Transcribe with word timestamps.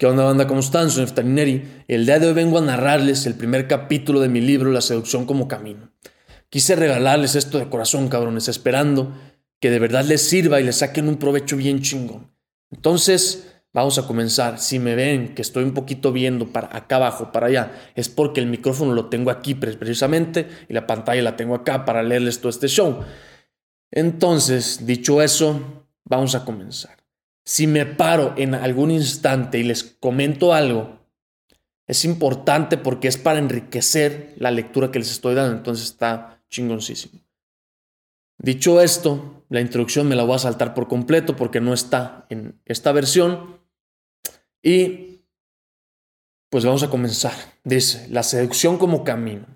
¿Qué 0.00 0.06
onda, 0.06 0.24
banda? 0.24 0.46
¿Cómo 0.46 0.60
están? 0.60 0.90
Soy. 0.90 1.04
El 1.86 2.06
día 2.06 2.18
de 2.18 2.26
hoy 2.26 2.32
vengo 2.32 2.56
a 2.56 2.62
narrarles 2.62 3.26
el 3.26 3.34
primer 3.34 3.68
capítulo 3.68 4.20
de 4.20 4.30
mi 4.30 4.40
libro 4.40 4.72
La 4.72 4.80
seducción 4.80 5.26
como 5.26 5.46
camino. 5.46 5.92
Quise 6.48 6.74
regalarles 6.74 7.34
esto 7.34 7.58
de 7.58 7.68
corazón, 7.68 8.08
cabrones, 8.08 8.48
esperando 8.48 9.14
que 9.60 9.68
de 9.68 9.78
verdad 9.78 10.06
les 10.06 10.22
sirva 10.22 10.58
y 10.58 10.64
les 10.64 10.76
saquen 10.76 11.06
un 11.06 11.18
provecho 11.18 11.58
bien 11.58 11.82
chingón. 11.82 12.34
Entonces, 12.70 13.52
vamos 13.74 13.98
a 13.98 14.06
comenzar. 14.06 14.58
Si 14.58 14.78
me 14.78 14.94
ven 14.94 15.34
que 15.34 15.42
estoy 15.42 15.64
un 15.64 15.74
poquito 15.74 16.12
viendo 16.12 16.46
para 16.46 16.74
acá 16.74 16.96
abajo, 16.96 17.30
para 17.30 17.48
allá, 17.48 17.70
es 17.94 18.08
porque 18.08 18.40
el 18.40 18.46
micrófono 18.46 18.94
lo 18.94 19.10
tengo 19.10 19.30
aquí 19.30 19.54
precisamente 19.54 20.48
y 20.66 20.72
la 20.72 20.86
pantalla 20.86 21.20
la 21.20 21.36
tengo 21.36 21.54
acá 21.54 21.84
para 21.84 22.02
leerles 22.02 22.38
todo 22.38 22.48
este 22.48 22.68
show. 22.68 23.00
Entonces, 23.90 24.86
dicho 24.86 25.20
eso, 25.20 25.84
vamos 26.06 26.34
a 26.34 26.46
comenzar. 26.46 26.99
Si 27.44 27.66
me 27.66 27.86
paro 27.86 28.34
en 28.36 28.54
algún 28.54 28.90
instante 28.90 29.58
y 29.58 29.62
les 29.62 29.82
comento 29.84 30.52
algo, 30.52 31.00
es 31.86 32.04
importante 32.04 32.78
porque 32.78 33.08
es 33.08 33.16
para 33.16 33.38
enriquecer 33.38 34.34
la 34.36 34.50
lectura 34.50 34.92
que 34.92 35.00
les 35.00 35.10
estoy 35.10 35.34
dando, 35.34 35.56
entonces 35.56 35.86
está 35.86 36.40
chingoncísimo. 36.48 37.20
Dicho 38.38 38.80
esto, 38.80 39.44
la 39.48 39.60
introducción 39.60 40.08
me 40.08 40.16
la 40.16 40.22
voy 40.22 40.36
a 40.36 40.38
saltar 40.38 40.72
por 40.72 40.88
completo 40.88 41.36
porque 41.36 41.60
no 41.60 41.74
está 41.74 42.26
en 42.30 42.60
esta 42.64 42.92
versión. 42.92 43.60
Y 44.62 45.24
pues 46.48 46.64
vamos 46.64 46.82
a 46.82 46.90
comenzar. 46.90 47.34
Dice, 47.64 48.06
la 48.08 48.22
seducción 48.22 48.78
como 48.78 49.04
camino. 49.04 49.46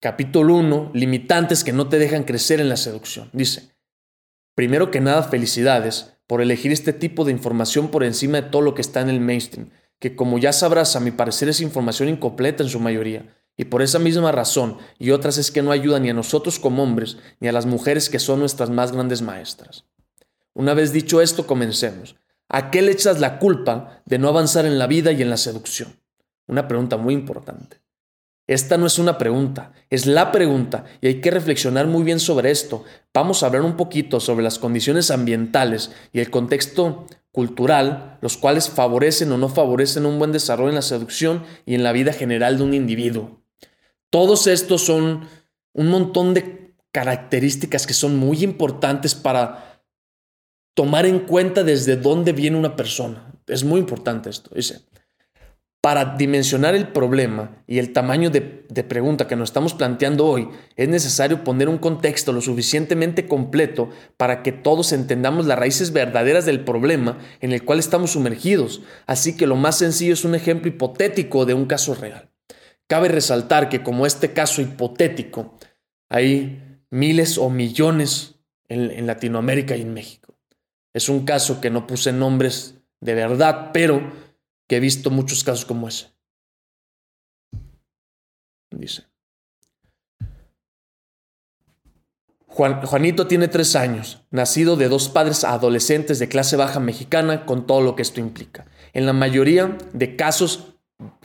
Capítulo 0.00 0.56
1, 0.56 0.90
limitantes 0.94 1.64
que 1.64 1.72
no 1.72 1.88
te 1.88 1.98
dejan 1.98 2.24
crecer 2.24 2.60
en 2.60 2.68
la 2.68 2.76
seducción. 2.76 3.30
Dice, 3.32 3.70
primero 4.54 4.90
que 4.90 5.00
nada, 5.00 5.22
felicidades 5.22 6.13
por 6.26 6.40
elegir 6.40 6.72
este 6.72 6.92
tipo 6.92 7.24
de 7.24 7.32
información 7.32 7.88
por 7.88 8.04
encima 8.04 8.40
de 8.40 8.48
todo 8.48 8.62
lo 8.62 8.74
que 8.74 8.82
está 8.82 9.00
en 9.00 9.10
el 9.10 9.20
mainstream, 9.20 9.70
que 9.98 10.16
como 10.16 10.38
ya 10.38 10.52
sabrás, 10.52 10.96
a 10.96 11.00
mi 11.00 11.10
parecer 11.10 11.48
es 11.48 11.60
información 11.60 12.08
incompleta 12.08 12.62
en 12.62 12.68
su 12.68 12.80
mayoría. 12.80 13.34
Y 13.56 13.66
por 13.66 13.82
esa 13.82 13.98
misma 13.98 14.32
razón 14.32 14.78
y 14.98 15.12
otras 15.12 15.38
es 15.38 15.52
que 15.52 15.62
no 15.62 15.70
ayuda 15.70 16.00
ni 16.00 16.10
a 16.10 16.14
nosotros 16.14 16.58
como 16.58 16.82
hombres, 16.82 17.18
ni 17.38 17.48
a 17.48 17.52
las 17.52 17.66
mujeres 17.66 18.10
que 18.10 18.18
son 18.18 18.40
nuestras 18.40 18.68
más 18.70 18.90
grandes 18.90 19.22
maestras. 19.22 19.84
Una 20.54 20.74
vez 20.74 20.92
dicho 20.92 21.20
esto, 21.20 21.46
comencemos. 21.46 22.16
¿A 22.48 22.70
qué 22.70 22.82
le 22.82 22.92
echas 22.92 23.20
la 23.20 23.38
culpa 23.38 24.02
de 24.06 24.18
no 24.18 24.28
avanzar 24.28 24.66
en 24.66 24.78
la 24.78 24.86
vida 24.86 25.12
y 25.12 25.22
en 25.22 25.30
la 25.30 25.36
seducción? 25.36 26.00
Una 26.46 26.68
pregunta 26.68 26.96
muy 26.96 27.14
importante. 27.14 27.83
Esta 28.46 28.76
no 28.76 28.86
es 28.86 28.98
una 28.98 29.16
pregunta, 29.16 29.72
es 29.88 30.04
la 30.04 30.30
pregunta 30.30 30.84
y 31.00 31.06
hay 31.06 31.20
que 31.20 31.30
reflexionar 31.30 31.86
muy 31.86 32.02
bien 32.02 32.20
sobre 32.20 32.50
esto. 32.50 32.84
Vamos 33.14 33.42
a 33.42 33.46
hablar 33.46 33.62
un 33.62 33.76
poquito 33.76 34.20
sobre 34.20 34.44
las 34.44 34.58
condiciones 34.58 35.10
ambientales 35.10 35.92
y 36.12 36.20
el 36.20 36.30
contexto 36.30 37.06
cultural, 37.32 38.18
los 38.20 38.36
cuales 38.36 38.68
favorecen 38.68 39.32
o 39.32 39.38
no 39.38 39.48
favorecen 39.48 40.04
un 40.04 40.18
buen 40.18 40.30
desarrollo 40.30 40.68
en 40.68 40.74
la 40.74 40.82
seducción 40.82 41.42
y 41.64 41.74
en 41.74 41.82
la 41.82 41.92
vida 41.92 42.12
general 42.12 42.58
de 42.58 42.64
un 42.64 42.74
individuo. 42.74 43.40
Todos 44.10 44.46
estos 44.46 44.82
son 44.84 45.26
un 45.72 45.88
montón 45.88 46.34
de 46.34 46.74
características 46.92 47.86
que 47.86 47.94
son 47.94 48.16
muy 48.16 48.44
importantes 48.44 49.14
para 49.14 49.82
tomar 50.74 51.06
en 51.06 51.20
cuenta 51.20 51.64
desde 51.64 51.96
dónde 51.96 52.32
viene 52.32 52.58
una 52.58 52.76
persona. 52.76 53.32
Es 53.46 53.64
muy 53.64 53.80
importante 53.80 54.30
esto. 54.30 54.50
Dice, 54.54 54.82
para 55.84 56.16
dimensionar 56.16 56.74
el 56.74 56.88
problema 56.88 57.62
y 57.66 57.78
el 57.78 57.92
tamaño 57.92 58.30
de, 58.30 58.40
pregunta 58.40 59.28
que 59.28 59.36
nos 59.36 59.50
estamos 59.50 59.74
planteando 59.74 60.24
hoy, 60.24 60.48
es 60.76 60.88
necesario 60.88 61.44
poner 61.44 61.68
un 61.68 61.76
contexto 61.76 62.32
lo 62.32 62.40
suficientemente 62.40 63.28
completo 63.28 63.90
para 64.16 64.42
que 64.42 64.50
todos 64.50 64.94
entendamos 64.94 65.44
las 65.44 65.58
raíces 65.58 65.92
verdaderas 65.92 66.46
del 66.46 66.64
problema 66.64 67.18
en 67.42 67.52
el 67.52 67.66
cual 67.66 67.80
estamos 67.80 68.12
sumergidos. 68.12 68.80
Así 69.06 69.36
que 69.36 69.46
lo 69.46 69.56
más 69.56 69.76
sencillo 69.76 70.14
es 70.14 70.24
un 70.24 70.34
ejemplo 70.34 70.70
hipotético 70.70 71.44
de 71.44 71.52
un 71.52 71.66
caso 71.66 71.94
real. 71.94 72.30
Cabe 72.86 73.08
resaltar 73.08 73.68
que 73.68 73.82
como 73.82 74.06
este 74.06 74.32
caso 74.32 74.62
hipotético, 74.62 75.58
hay 76.08 76.78
miles 76.88 77.36
o 77.36 77.50
millones 77.50 78.36
en, 78.68 78.90
en 78.90 79.06
Latinoamérica 79.06 79.76
y 79.76 79.82
en 79.82 79.92
México. 79.92 80.34
Es 80.94 81.10
un 81.10 81.26
caso 81.26 81.60
que 81.60 81.68
no 81.68 81.86
puse 81.86 82.10
nombres 82.10 82.76
de 83.02 83.12
verdad, 83.12 83.68
pero 83.74 84.23
que 84.68 84.76
he 84.76 84.80
visto 84.80 85.10
muchos 85.10 85.44
casos 85.44 85.64
como 85.64 85.88
ese. 85.88 86.12
Dice. 88.70 89.04
Juanito 92.46 93.26
tiene 93.26 93.48
tres 93.48 93.74
años, 93.74 94.20
nacido 94.30 94.76
de 94.76 94.88
dos 94.88 95.08
padres 95.08 95.42
adolescentes 95.42 96.20
de 96.20 96.28
clase 96.28 96.54
baja 96.54 96.78
mexicana, 96.78 97.46
con 97.46 97.66
todo 97.66 97.80
lo 97.80 97.96
que 97.96 98.02
esto 98.02 98.20
implica. 98.20 98.66
En 98.92 99.06
la 99.06 99.12
mayoría 99.12 99.76
de 99.92 100.14
casos, 100.14 100.76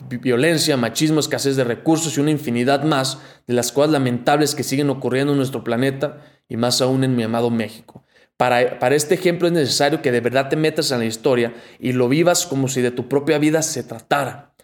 violencia, 0.08 0.76
machismo, 0.76 1.20
escasez 1.20 1.54
de 1.54 1.62
recursos 1.62 2.16
y 2.16 2.20
una 2.20 2.32
infinidad 2.32 2.82
más 2.82 3.18
de 3.46 3.54
las 3.54 3.70
cosas 3.70 3.92
lamentables 3.92 4.56
que 4.56 4.64
siguen 4.64 4.90
ocurriendo 4.90 5.32
en 5.32 5.38
nuestro 5.38 5.62
planeta 5.62 6.20
y 6.48 6.56
más 6.56 6.80
aún 6.80 7.04
en 7.04 7.14
mi 7.14 7.22
amado 7.22 7.48
México. 7.50 8.04
Para, 8.40 8.94
este 8.96 9.16
ejemplo 9.16 9.48
es 9.48 9.52
necesario 9.52 10.00
que 10.00 10.10
de 10.10 10.22
verdad 10.22 10.48
te 10.48 10.56
metas 10.56 10.90
en 10.92 11.00
la 11.00 11.04
historia 11.04 11.52
y 11.78 11.92
lo 11.92 12.08
vivas 12.08 12.46
como 12.46 12.68
si 12.68 12.80
de 12.80 12.90
tu 12.90 13.06
propia 13.06 13.36
vida 13.36 13.60
se 13.60 13.82
tratara. 13.82 14.54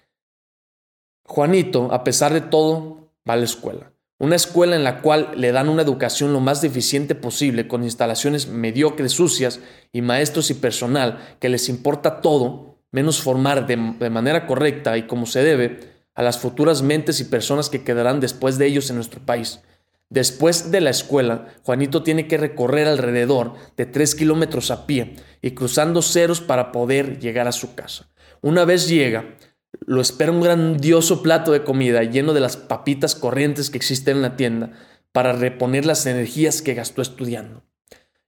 Juanito, 1.24 1.92
a 1.92 2.02
pesar 2.02 2.32
de 2.32 2.40
todo, 2.40 3.10
va 3.28 3.34
a 3.34 3.36
la 3.36 3.44
escuela. 3.44 3.92
Una 4.18 4.34
escuela 4.34 4.76
en 4.76 4.82
la 4.82 5.02
cual 5.02 5.32
le 5.36 5.52
dan 5.52 5.68
una 5.68 5.82
educación 5.82 6.32
lo 6.32 6.40
más 6.40 6.62
deficiente 6.62 7.14
posible, 7.14 7.68
con 7.68 7.84
instalaciones 7.84 8.48
mediocres, 8.48 9.12
sucias 9.12 9.60
y 9.92 10.00
maestros 10.00 10.50
y 10.50 10.54
personal 10.54 11.36
que 11.38 11.50
les 11.50 11.68
importa 11.68 12.22
todo, 12.22 12.78
menos 12.92 13.20
formar 13.20 13.66
de 13.66 13.76
manera 13.76 14.46
correcta 14.46 14.96
y 14.96 15.02
como 15.02 15.26
se 15.26 15.44
debe 15.44 15.80
a 16.14 16.22
las 16.22 16.38
futuras 16.38 16.80
mentes 16.80 17.20
y 17.20 17.24
personas 17.24 17.68
que 17.68 17.84
quedarán 17.84 18.20
después 18.20 18.56
de 18.56 18.68
ellos 18.68 18.88
en 18.88 18.96
nuestro 18.96 19.20
país. 19.20 19.60
Después 20.08 20.70
de 20.70 20.80
la 20.80 20.90
escuela, 20.90 21.48
Juanito 21.64 22.02
tiene 22.02 22.28
que 22.28 22.38
recorrer 22.38 22.86
alrededor 22.86 23.54
de 23.76 23.86
tres 23.86 24.14
kilómetros 24.14 24.70
a 24.70 24.86
pie 24.86 25.16
y 25.42 25.50
cruzando 25.52 26.00
ceros 26.00 26.40
para 26.40 26.70
poder 26.70 27.18
llegar 27.18 27.48
a 27.48 27.52
su 27.52 27.74
casa. 27.74 28.08
Una 28.40 28.64
vez 28.64 28.88
llega, 28.88 29.36
lo 29.84 30.00
espera 30.00 30.30
un 30.30 30.40
grandioso 30.40 31.22
plato 31.22 31.52
de 31.52 31.64
comida 31.64 32.04
lleno 32.04 32.32
de 32.32 32.40
las 32.40 32.56
papitas 32.56 33.14
corrientes 33.14 33.68
que 33.68 33.78
existen 33.78 34.16
en 34.16 34.22
la 34.22 34.36
tienda 34.36 34.72
para 35.12 35.32
reponer 35.32 35.84
las 35.86 36.06
energías 36.06 36.62
que 36.62 36.74
gastó 36.74 37.02
estudiando. 37.02 37.64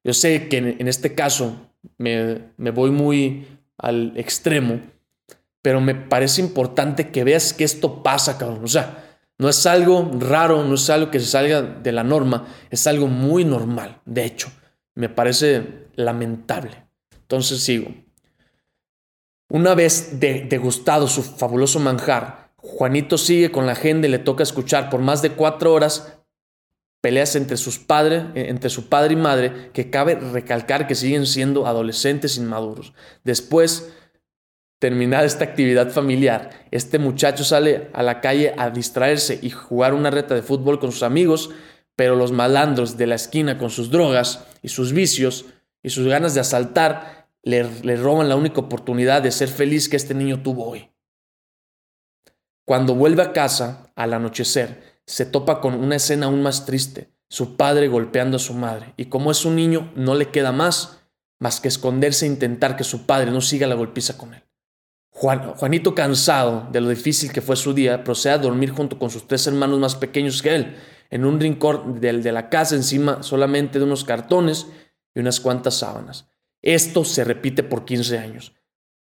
Yo 0.02 0.14
sé 0.14 0.48
que 0.48 0.56
en, 0.56 0.88
este 0.88 1.14
caso 1.14 1.70
me, 1.98 2.50
voy 2.56 2.90
muy 2.90 3.46
al 3.76 4.14
extremo, 4.16 4.80
pero 5.62 5.80
me 5.80 5.94
parece 5.94 6.40
importante 6.40 7.10
que 7.10 7.24
veas 7.24 7.52
que 7.52 7.64
esto 7.64 8.02
pasa, 8.02 8.38
cabrón. 8.38 8.64
No 9.38 9.48
es 9.48 9.66
algo 9.66 10.10
raro, 10.18 10.64
no 10.64 10.74
es 10.74 10.90
algo 10.90 11.10
que 11.10 11.20
se 11.20 11.26
salga 11.26 11.62
de 11.62 11.92
la 11.92 12.02
norma, 12.02 12.46
es 12.70 12.86
algo 12.86 13.06
muy 13.06 13.44
normal. 13.44 14.00
De 14.04 14.24
hecho, 14.24 14.50
me 14.94 15.08
parece 15.08 15.86
lamentable. 15.94 16.88
Entonces 17.12 17.60
sigo. 17.60 17.94
Una 19.50 19.74
vez 19.74 20.18
degustado 20.18 21.06
su 21.06 21.22
fabuloso 21.22 21.78
manjar, 21.78 22.50
Juanito 22.56 23.16
sigue 23.16 23.52
con 23.52 23.64
la 23.66 23.72
agenda 23.72 24.08
y 24.08 24.10
le 24.10 24.18
toca 24.18 24.42
escuchar 24.42 24.90
por 24.90 25.00
más 25.00 25.22
de 25.22 25.30
cuatro 25.30 25.72
horas 25.72 26.18
peleas 27.00 27.36
entre, 27.36 27.56
sus 27.56 27.78
padres, 27.78 28.24
entre 28.34 28.70
su 28.70 28.88
padre 28.88 29.12
y 29.12 29.16
madre, 29.16 29.70
que 29.72 29.88
cabe 29.88 30.16
recalcar 30.16 30.88
que 30.88 30.96
siguen 30.96 31.26
siendo 31.26 31.66
adolescentes 31.66 32.36
inmaduros. 32.36 32.92
Después 33.22 33.92
Terminada 34.78 35.24
esta 35.24 35.44
actividad 35.44 35.90
familiar, 35.90 36.50
este 36.70 36.98
muchacho 36.98 37.42
sale 37.42 37.90
a 37.92 38.02
la 38.02 38.20
calle 38.20 38.54
a 38.56 38.70
distraerse 38.70 39.38
y 39.42 39.50
jugar 39.50 39.92
una 39.92 40.10
reta 40.10 40.34
de 40.34 40.42
fútbol 40.42 40.78
con 40.78 40.92
sus 40.92 41.02
amigos, 41.02 41.50
pero 41.96 42.14
los 42.14 42.30
malandros 42.30 42.96
de 42.96 43.08
la 43.08 43.16
esquina 43.16 43.58
con 43.58 43.70
sus 43.70 43.90
drogas 43.90 44.44
y 44.62 44.68
sus 44.68 44.92
vicios 44.92 45.46
y 45.82 45.90
sus 45.90 46.06
ganas 46.06 46.34
de 46.34 46.40
asaltar 46.40 47.28
le, 47.42 47.68
le 47.82 47.96
roban 47.96 48.28
la 48.28 48.36
única 48.36 48.60
oportunidad 48.60 49.22
de 49.22 49.32
ser 49.32 49.48
feliz 49.48 49.88
que 49.88 49.96
este 49.96 50.14
niño 50.14 50.42
tuvo 50.42 50.68
hoy. 50.68 50.90
Cuando 52.64 52.94
vuelve 52.94 53.22
a 53.22 53.32
casa, 53.32 53.90
al 53.96 54.12
anochecer, 54.12 55.00
se 55.06 55.26
topa 55.26 55.60
con 55.60 55.74
una 55.74 55.96
escena 55.96 56.26
aún 56.26 56.42
más 56.42 56.66
triste, 56.66 57.10
su 57.28 57.56
padre 57.56 57.88
golpeando 57.88 58.36
a 58.36 58.40
su 58.40 58.54
madre, 58.54 58.94
y 58.96 59.06
como 59.06 59.30
es 59.30 59.44
un 59.44 59.56
niño, 59.56 59.90
no 59.96 60.14
le 60.14 60.28
queda 60.30 60.52
más 60.52 60.98
más 61.38 61.60
que 61.60 61.68
esconderse 61.68 62.26
e 62.26 62.28
intentar 62.28 62.76
que 62.76 62.84
su 62.84 63.06
padre 63.06 63.30
no 63.30 63.40
siga 63.40 63.66
la 63.66 63.74
golpiza 63.74 64.16
con 64.16 64.34
él. 64.34 64.42
Juanito, 65.18 65.96
cansado 65.96 66.68
de 66.70 66.80
lo 66.80 66.88
difícil 66.90 67.32
que 67.32 67.40
fue 67.40 67.56
su 67.56 67.74
día, 67.74 68.04
procede 68.04 68.34
a 68.34 68.38
dormir 68.38 68.70
junto 68.70 69.00
con 69.00 69.10
sus 69.10 69.26
tres 69.26 69.48
hermanos 69.48 69.80
más 69.80 69.96
pequeños 69.96 70.42
que 70.42 70.54
él, 70.54 70.76
en 71.10 71.24
un 71.24 71.40
rincón 71.40 72.00
de, 72.00 72.12
de 72.12 72.30
la 72.30 72.48
casa 72.48 72.76
encima 72.76 73.24
solamente 73.24 73.80
de 73.80 73.84
unos 73.84 74.04
cartones 74.04 74.68
y 75.16 75.20
unas 75.20 75.40
cuantas 75.40 75.74
sábanas. 75.74 76.28
Esto 76.62 77.04
se 77.04 77.24
repite 77.24 77.64
por 77.64 77.84
15 77.84 78.16
años. 78.16 78.52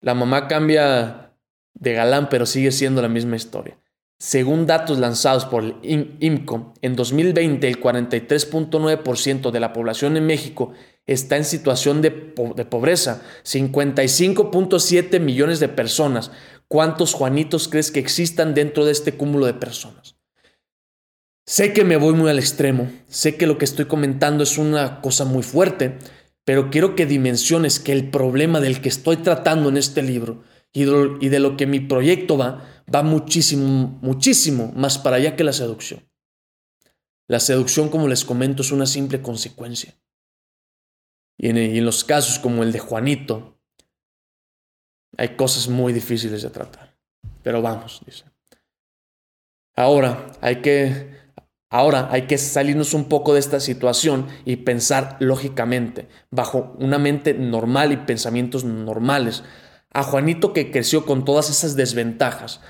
La 0.00 0.14
mamá 0.14 0.46
cambia 0.46 1.32
de 1.74 1.92
galán, 1.94 2.28
pero 2.28 2.46
sigue 2.46 2.70
siendo 2.70 3.02
la 3.02 3.08
misma 3.08 3.34
historia. 3.34 3.76
Según 4.20 4.64
datos 4.64 4.98
lanzados 4.98 5.44
por 5.44 5.64
el 5.64 6.16
IMCO, 6.20 6.72
en 6.82 6.94
2020 6.94 7.66
el 7.66 7.80
43.9% 7.80 9.50
de 9.50 9.60
la 9.60 9.72
población 9.72 10.16
en 10.16 10.24
México 10.24 10.72
está 11.06 11.36
en 11.36 11.44
situación 11.44 12.02
de, 12.02 12.34
de 12.56 12.64
pobreza. 12.64 13.22
55.7 13.44 15.20
millones 15.20 15.60
de 15.60 15.68
personas. 15.68 16.30
¿Cuántos 16.68 17.14
Juanitos 17.14 17.68
crees 17.68 17.90
que 17.90 18.00
existan 18.00 18.54
dentro 18.54 18.84
de 18.84 18.92
este 18.92 19.12
cúmulo 19.12 19.46
de 19.46 19.54
personas? 19.54 20.16
Sé 21.48 21.72
que 21.72 21.84
me 21.84 21.96
voy 21.96 22.14
muy 22.14 22.28
al 22.28 22.40
extremo, 22.40 22.90
sé 23.06 23.36
que 23.36 23.46
lo 23.46 23.56
que 23.56 23.64
estoy 23.64 23.84
comentando 23.84 24.42
es 24.42 24.58
una 24.58 25.00
cosa 25.00 25.24
muy 25.24 25.44
fuerte, 25.44 25.96
pero 26.44 26.70
quiero 26.70 26.96
que 26.96 27.06
dimensiones 27.06 27.78
que 27.78 27.92
el 27.92 28.10
problema 28.10 28.60
del 28.60 28.80
que 28.80 28.88
estoy 28.88 29.18
tratando 29.18 29.68
en 29.68 29.76
este 29.76 30.02
libro 30.02 30.42
y 30.72 31.28
de 31.28 31.38
lo 31.38 31.56
que 31.56 31.66
mi 31.66 31.78
proyecto 31.78 32.36
va, 32.36 32.82
va 32.92 33.04
muchísimo, 33.04 33.96
muchísimo 34.02 34.72
más 34.74 34.98
para 34.98 35.16
allá 35.16 35.36
que 35.36 35.44
la 35.44 35.52
seducción. 35.52 36.00
La 37.28 37.38
seducción, 37.38 37.90
como 37.90 38.08
les 38.08 38.24
comento, 38.24 38.62
es 38.62 38.72
una 38.72 38.86
simple 38.86 39.22
consecuencia. 39.22 39.94
Y 41.38 41.50
en, 41.50 41.84
los 41.84 42.04
casos 42.04 42.38
como 42.38 42.62
el 42.62 42.72
de 42.72 42.78
Juanito, 42.78 43.58
hay 45.16 45.36
cosas 45.36 45.68
muy 45.68 45.92
difíciles 45.92 46.42
de 46.42 46.50
tratar. 46.50 46.96
Pero 47.42 47.62
vamos, 47.62 48.00
dice. 48.06 48.24
Ahora 49.74 50.32
hay 50.40 50.62
que, 50.62 51.14
ahora 51.68 52.08
hay 52.10 52.22
que 52.22 52.38
salirnos 52.38 52.94
un 52.94 53.08
poco 53.08 53.34
de 53.34 53.40
esta 53.40 53.60
situación 53.60 54.26
y 54.46 54.56
pensar 54.56 55.18
lógicamente, 55.20 56.08
bajo 56.30 56.74
una 56.78 56.98
mente 56.98 57.34
normal 57.34 57.92
y 57.92 57.98
pensamientos 57.98 58.64
normales. 58.64 59.44
A 59.92 60.02
Juanito 60.02 60.54
que 60.54 60.70
creció 60.70 61.04
con 61.04 61.24
todas 61.24 61.50
esas 61.50 61.76
desventajas, 61.76 62.60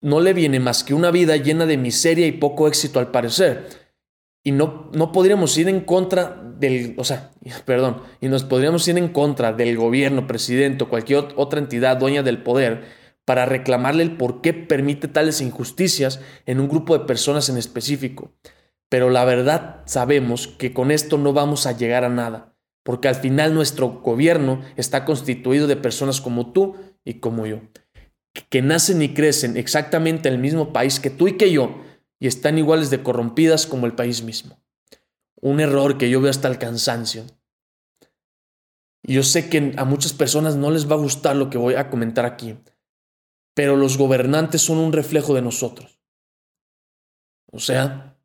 no 0.00 0.20
le 0.20 0.32
viene 0.32 0.60
más 0.60 0.84
que 0.84 0.94
una 0.94 1.10
vida 1.10 1.36
llena 1.36 1.66
de 1.66 1.76
miseria 1.76 2.26
y 2.26 2.32
poco 2.32 2.68
éxito 2.68 3.00
al 3.00 3.10
parecer. 3.10 3.87
Y 4.44 4.52
no, 4.52 4.90
no 4.92 5.12
podríamos 5.12 5.56
ir 5.58 5.68
en 5.68 5.80
contra 5.80 6.42
del, 6.58 6.94
o 6.98 7.04
sea, 7.04 7.30
perdón, 7.64 8.02
y 8.20 8.28
nos 8.28 8.44
podríamos 8.44 8.86
ir 8.88 8.98
en 8.98 9.08
contra 9.08 9.52
del 9.52 9.76
gobierno, 9.76 10.26
presidente 10.26 10.84
o 10.84 10.88
cualquier 10.88 11.28
otra 11.36 11.60
entidad 11.60 11.96
dueña 11.96 12.22
del 12.22 12.42
poder 12.42 12.84
para 13.24 13.44
reclamarle 13.44 14.02
el 14.02 14.16
por 14.16 14.40
qué 14.40 14.54
permite 14.54 15.06
tales 15.06 15.40
injusticias 15.40 16.20
en 16.46 16.60
un 16.60 16.68
grupo 16.68 16.98
de 16.98 17.04
personas 17.04 17.48
en 17.50 17.58
específico. 17.58 18.32
Pero 18.88 19.10
la 19.10 19.24
verdad 19.26 19.82
sabemos 19.84 20.48
que 20.48 20.72
con 20.72 20.90
esto 20.90 21.18
no 21.18 21.34
vamos 21.34 21.66
a 21.66 21.72
llegar 21.72 22.04
a 22.04 22.08
nada, 22.08 22.56
porque 22.82 23.08
al 23.08 23.16
final 23.16 23.52
nuestro 23.52 24.00
gobierno 24.00 24.62
está 24.76 25.04
constituido 25.04 25.66
de 25.66 25.76
personas 25.76 26.22
como 26.22 26.52
tú 26.52 26.76
y 27.04 27.14
como 27.14 27.46
yo 27.46 27.60
que 28.48 28.62
nacen 28.62 29.02
y 29.02 29.14
crecen 29.14 29.56
exactamente 29.56 30.28
en 30.28 30.34
el 30.34 30.40
mismo 30.40 30.72
país 30.72 31.00
que 31.00 31.10
tú 31.10 31.28
y 31.28 31.36
que 31.36 31.50
yo 31.50 31.82
y 32.18 32.26
están 32.26 32.58
iguales 32.58 32.90
de 32.90 33.02
corrompidas 33.02 33.66
como 33.66 33.86
el 33.86 33.94
país 33.94 34.22
mismo. 34.22 34.60
Un 35.40 35.60
error 35.60 35.98
que 35.98 36.10
yo 36.10 36.20
veo 36.20 36.30
hasta 36.30 36.48
el 36.48 36.58
cansancio. 36.58 37.24
Y 39.02 39.14
yo 39.14 39.22
sé 39.22 39.48
que 39.48 39.74
a 39.76 39.84
muchas 39.84 40.12
personas 40.12 40.56
no 40.56 40.70
les 40.70 40.90
va 40.90 40.94
a 40.94 40.98
gustar 40.98 41.36
lo 41.36 41.50
que 41.50 41.58
voy 41.58 41.74
a 41.74 41.88
comentar 41.90 42.24
aquí, 42.24 42.58
pero 43.54 43.76
los 43.76 43.96
gobernantes 43.96 44.62
son 44.62 44.78
un 44.78 44.92
reflejo 44.92 45.34
de 45.34 45.42
nosotros. 45.42 46.00
O 47.50 47.60
sea, 47.60 48.18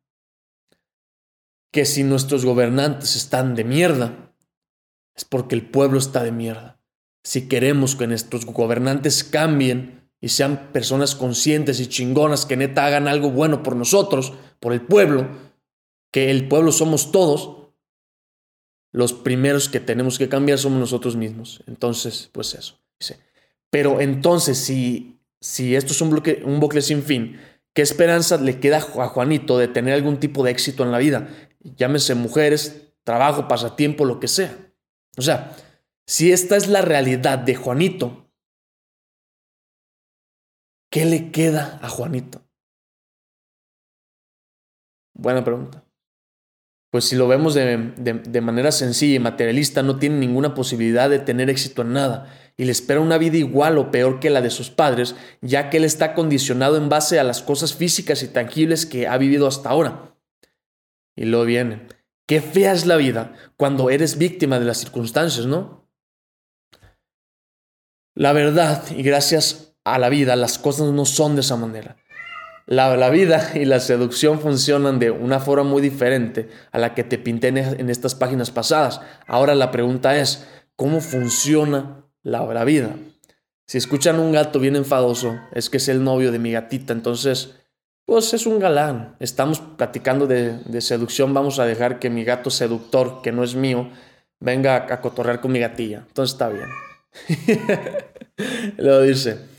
que 1.72 1.86
si 1.86 2.04
nuestros 2.04 2.44
gobernantes 2.44 3.16
están 3.16 3.54
de 3.54 3.64
mierda, 3.64 4.32
es 5.16 5.24
porque 5.24 5.54
el 5.54 5.68
pueblo 5.68 5.98
está 5.98 6.22
de 6.22 6.32
mierda. 6.32 6.80
Si 7.22 7.48
queremos 7.48 7.96
que 7.96 8.06
nuestros 8.06 8.44
gobernantes 8.44 9.24
cambien, 9.24 10.03
y 10.24 10.30
sean 10.30 10.72
personas 10.72 11.14
conscientes 11.14 11.80
y 11.80 11.86
chingonas 11.86 12.46
que 12.46 12.56
neta 12.56 12.86
hagan 12.86 13.08
algo 13.08 13.30
bueno 13.30 13.62
por 13.62 13.76
nosotros, 13.76 14.32
por 14.58 14.72
el 14.72 14.80
pueblo, 14.80 15.28
que 16.10 16.30
el 16.30 16.48
pueblo 16.48 16.72
somos 16.72 17.12
todos, 17.12 17.68
los 18.90 19.12
primeros 19.12 19.68
que 19.68 19.80
tenemos 19.80 20.16
que 20.16 20.30
cambiar 20.30 20.58
somos 20.58 20.80
nosotros 20.80 21.14
mismos. 21.14 21.62
Entonces, 21.66 22.30
pues 22.32 22.54
eso. 22.54 22.78
Pero 23.68 24.00
entonces, 24.00 24.56
si, 24.56 25.20
si 25.42 25.76
esto 25.76 25.92
es 25.92 26.00
un, 26.00 26.08
bloque, 26.08 26.40
un 26.42 26.58
bucle 26.58 26.80
sin 26.80 27.02
fin, 27.02 27.38
¿qué 27.74 27.82
esperanza 27.82 28.38
le 28.38 28.60
queda 28.60 28.78
a 28.78 29.08
Juanito 29.08 29.58
de 29.58 29.68
tener 29.68 29.92
algún 29.92 30.20
tipo 30.20 30.42
de 30.42 30.52
éxito 30.52 30.84
en 30.84 30.92
la 30.92 30.96
vida? 30.96 31.28
Llámese 31.60 32.14
mujeres, 32.14 32.94
trabajo, 33.02 33.46
pasatiempo, 33.46 34.06
lo 34.06 34.20
que 34.20 34.28
sea. 34.28 34.56
O 35.18 35.22
sea, 35.22 35.54
si 36.06 36.32
esta 36.32 36.56
es 36.56 36.68
la 36.68 36.80
realidad 36.80 37.38
de 37.40 37.56
Juanito, 37.56 38.23
¿Qué 40.94 41.04
le 41.04 41.32
queda 41.32 41.80
a 41.82 41.88
Juanito? 41.88 42.46
Buena 45.12 45.42
pregunta. 45.42 45.84
Pues 46.92 47.06
si 47.06 47.16
lo 47.16 47.26
vemos 47.26 47.52
de, 47.54 48.40
manera 48.40 48.70
sencilla 48.70 49.16
y 49.16 49.18
materialista, 49.18 49.82
no 49.82 49.98
tiene 49.98 50.18
ninguna 50.18 50.54
posibilidad 50.54 51.10
de 51.10 51.18
tener 51.18 51.50
éxito 51.50 51.82
en 51.82 51.94
nada 51.94 52.32
y 52.56 52.64
le 52.64 52.70
espera 52.70 53.00
una 53.00 53.18
vida 53.18 53.36
igual 53.36 53.76
o 53.78 53.90
peor 53.90 54.20
que 54.20 54.30
la 54.30 54.40
de 54.40 54.50
sus 54.50 54.70
padres, 54.70 55.16
ya 55.40 55.68
que 55.68 55.78
él 55.78 55.84
está 55.84 56.14
condicionado 56.14 56.76
en 56.76 56.88
base 56.88 57.18
a 57.18 57.24
las 57.24 57.42
cosas 57.42 57.74
físicas 57.74 58.22
y 58.22 58.28
tangibles 58.28 58.86
que 58.86 59.08
ha 59.08 59.18
vivido 59.18 59.48
hasta 59.48 59.70
ahora. 59.70 60.16
Y 61.16 61.24
luego 61.24 61.44
viene, 61.44 61.88
qué 62.28 62.40
fea 62.40 62.72
es 62.72 62.86
la 62.86 62.94
vida 62.94 63.34
cuando 63.56 63.90
eres 63.90 64.16
víctima 64.16 64.60
de 64.60 64.66
las 64.66 64.78
circunstancias, 64.78 65.46
¿no? 65.46 65.90
La 68.14 68.32
verdad, 68.32 68.84
y 68.96 69.02
gracias 69.02 69.63
a 69.84 69.98
la 69.98 70.08
vida, 70.08 70.34
las 70.36 70.58
cosas 70.58 70.92
no 70.92 71.04
son 71.04 71.34
de 71.34 71.42
esa 71.42 71.56
manera. 71.56 71.96
La, 72.66 73.10
vida 73.10 73.50
y 73.54 73.66
la 73.66 73.78
seducción 73.78 74.40
funcionan 74.40 74.98
de 74.98 75.10
una 75.10 75.38
forma 75.38 75.64
muy 75.64 75.82
diferente 75.82 76.48
a 76.72 76.78
la 76.78 76.94
que 76.94 77.04
te 77.04 77.18
pinté 77.18 77.48
en, 77.48 77.90
estas 77.90 78.14
páginas 78.14 78.50
pasadas. 78.50 79.02
Ahora 79.26 79.54
la 79.54 79.70
pregunta 79.70 80.16
es, 80.16 80.46
¿cómo 80.74 81.02
funciona 81.02 82.06
la, 82.22 82.42
la 82.46 82.64
vida? 82.64 82.96
Si 83.66 83.76
escuchan 83.76 84.18
un 84.18 84.32
gato 84.32 84.60
bien 84.60 84.76
enfadoso, 84.76 85.38
es 85.52 85.68
que 85.68 85.76
es 85.76 85.88
el 85.88 86.02
novio 86.02 86.32
de 86.32 86.38
mi 86.38 86.52
gatita, 86.52 86.94
entonces, 86.94 87.56
pues 88.06 88.32
es 88.32 88.46
un 88.46 88.58
galán. 88.58 89.16
Estamos 89.20 89.60
platicando 89.60 90.26
de, 90.26 90.58
de 90.64 90.80
seducción, 90.80 91.34
vamos 91.34 91.58
a 91.58 91.66
dejar 91.66 91.98
que 91.98 92.08
mi 92.08 92.24
gato 92.24 92.48
seductor, 92.48 93.20
que 93.22 93.32
no 93.32 93.44
es 93.44 93.54
mío, 93.54 93.90
venga 94.40 94.76
a, 94.76 94.94
a 94.94 95.00
cotorrear 95.02 95.42
con 95.42 95.52
mi 95.52 95.60
gatilla. 95.60 96.04
Entonces 96.08 96.32
está 96.32 96.48
bien. 96.48 96.68
Lo 98.78 99.02
dice. 99.02 99.53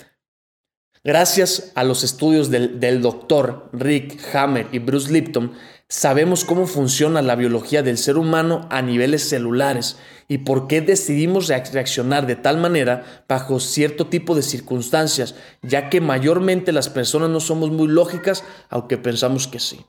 Gracias 1.05 1.71
a 1.75 1.83
los 1.83 2.03
estudios 2.03 2.49
del, 2.49 3.01
doctor 3.03 3.69
Rick 3.71 4.19
Hammer 4.33 4.67
y 4.71 4.79
Bruce 4.79 5.13
Lipton, 5.13 5.51
sabemos 5.87 6.43
cómo 6.43 6.65
funciona 6.65 7.21
la 7.21 7.35
biología 7.35 7.83
del 7.83 7.99
ser 7.99 8.17
humano 8.17 8.67
a 8.71 8.81
niveles 8.81 9.29
celulares 9.29 9.97
y 10.27 10.39
por 10.39 10.65
qué 10.67 10.81
decidimos 10.81 11.47
reaccionar 11.47 12.25
de 12.25 12.35
tal 12.35 12.57
manera 12.57 13.23
bajo 13.29 13.59
cierto 13.59 14.07
tipo 14.07 14.33
de 14.33 14.41
circunstancias, 14.41 15.35
ya 15.61 15.91
que 15.91 16.01
mayormente 16.01 16.71
las 16.71 16.89
personas 16.89 17.29
no 17.29 17.39
somos 17.39 17.69
muy 17.69 17.87
lógicas, 17.87 18.43
aunque 18.71 18.97
pensamos 18.97 19.47
que 19.47 19.59
sí. 19.59 19.85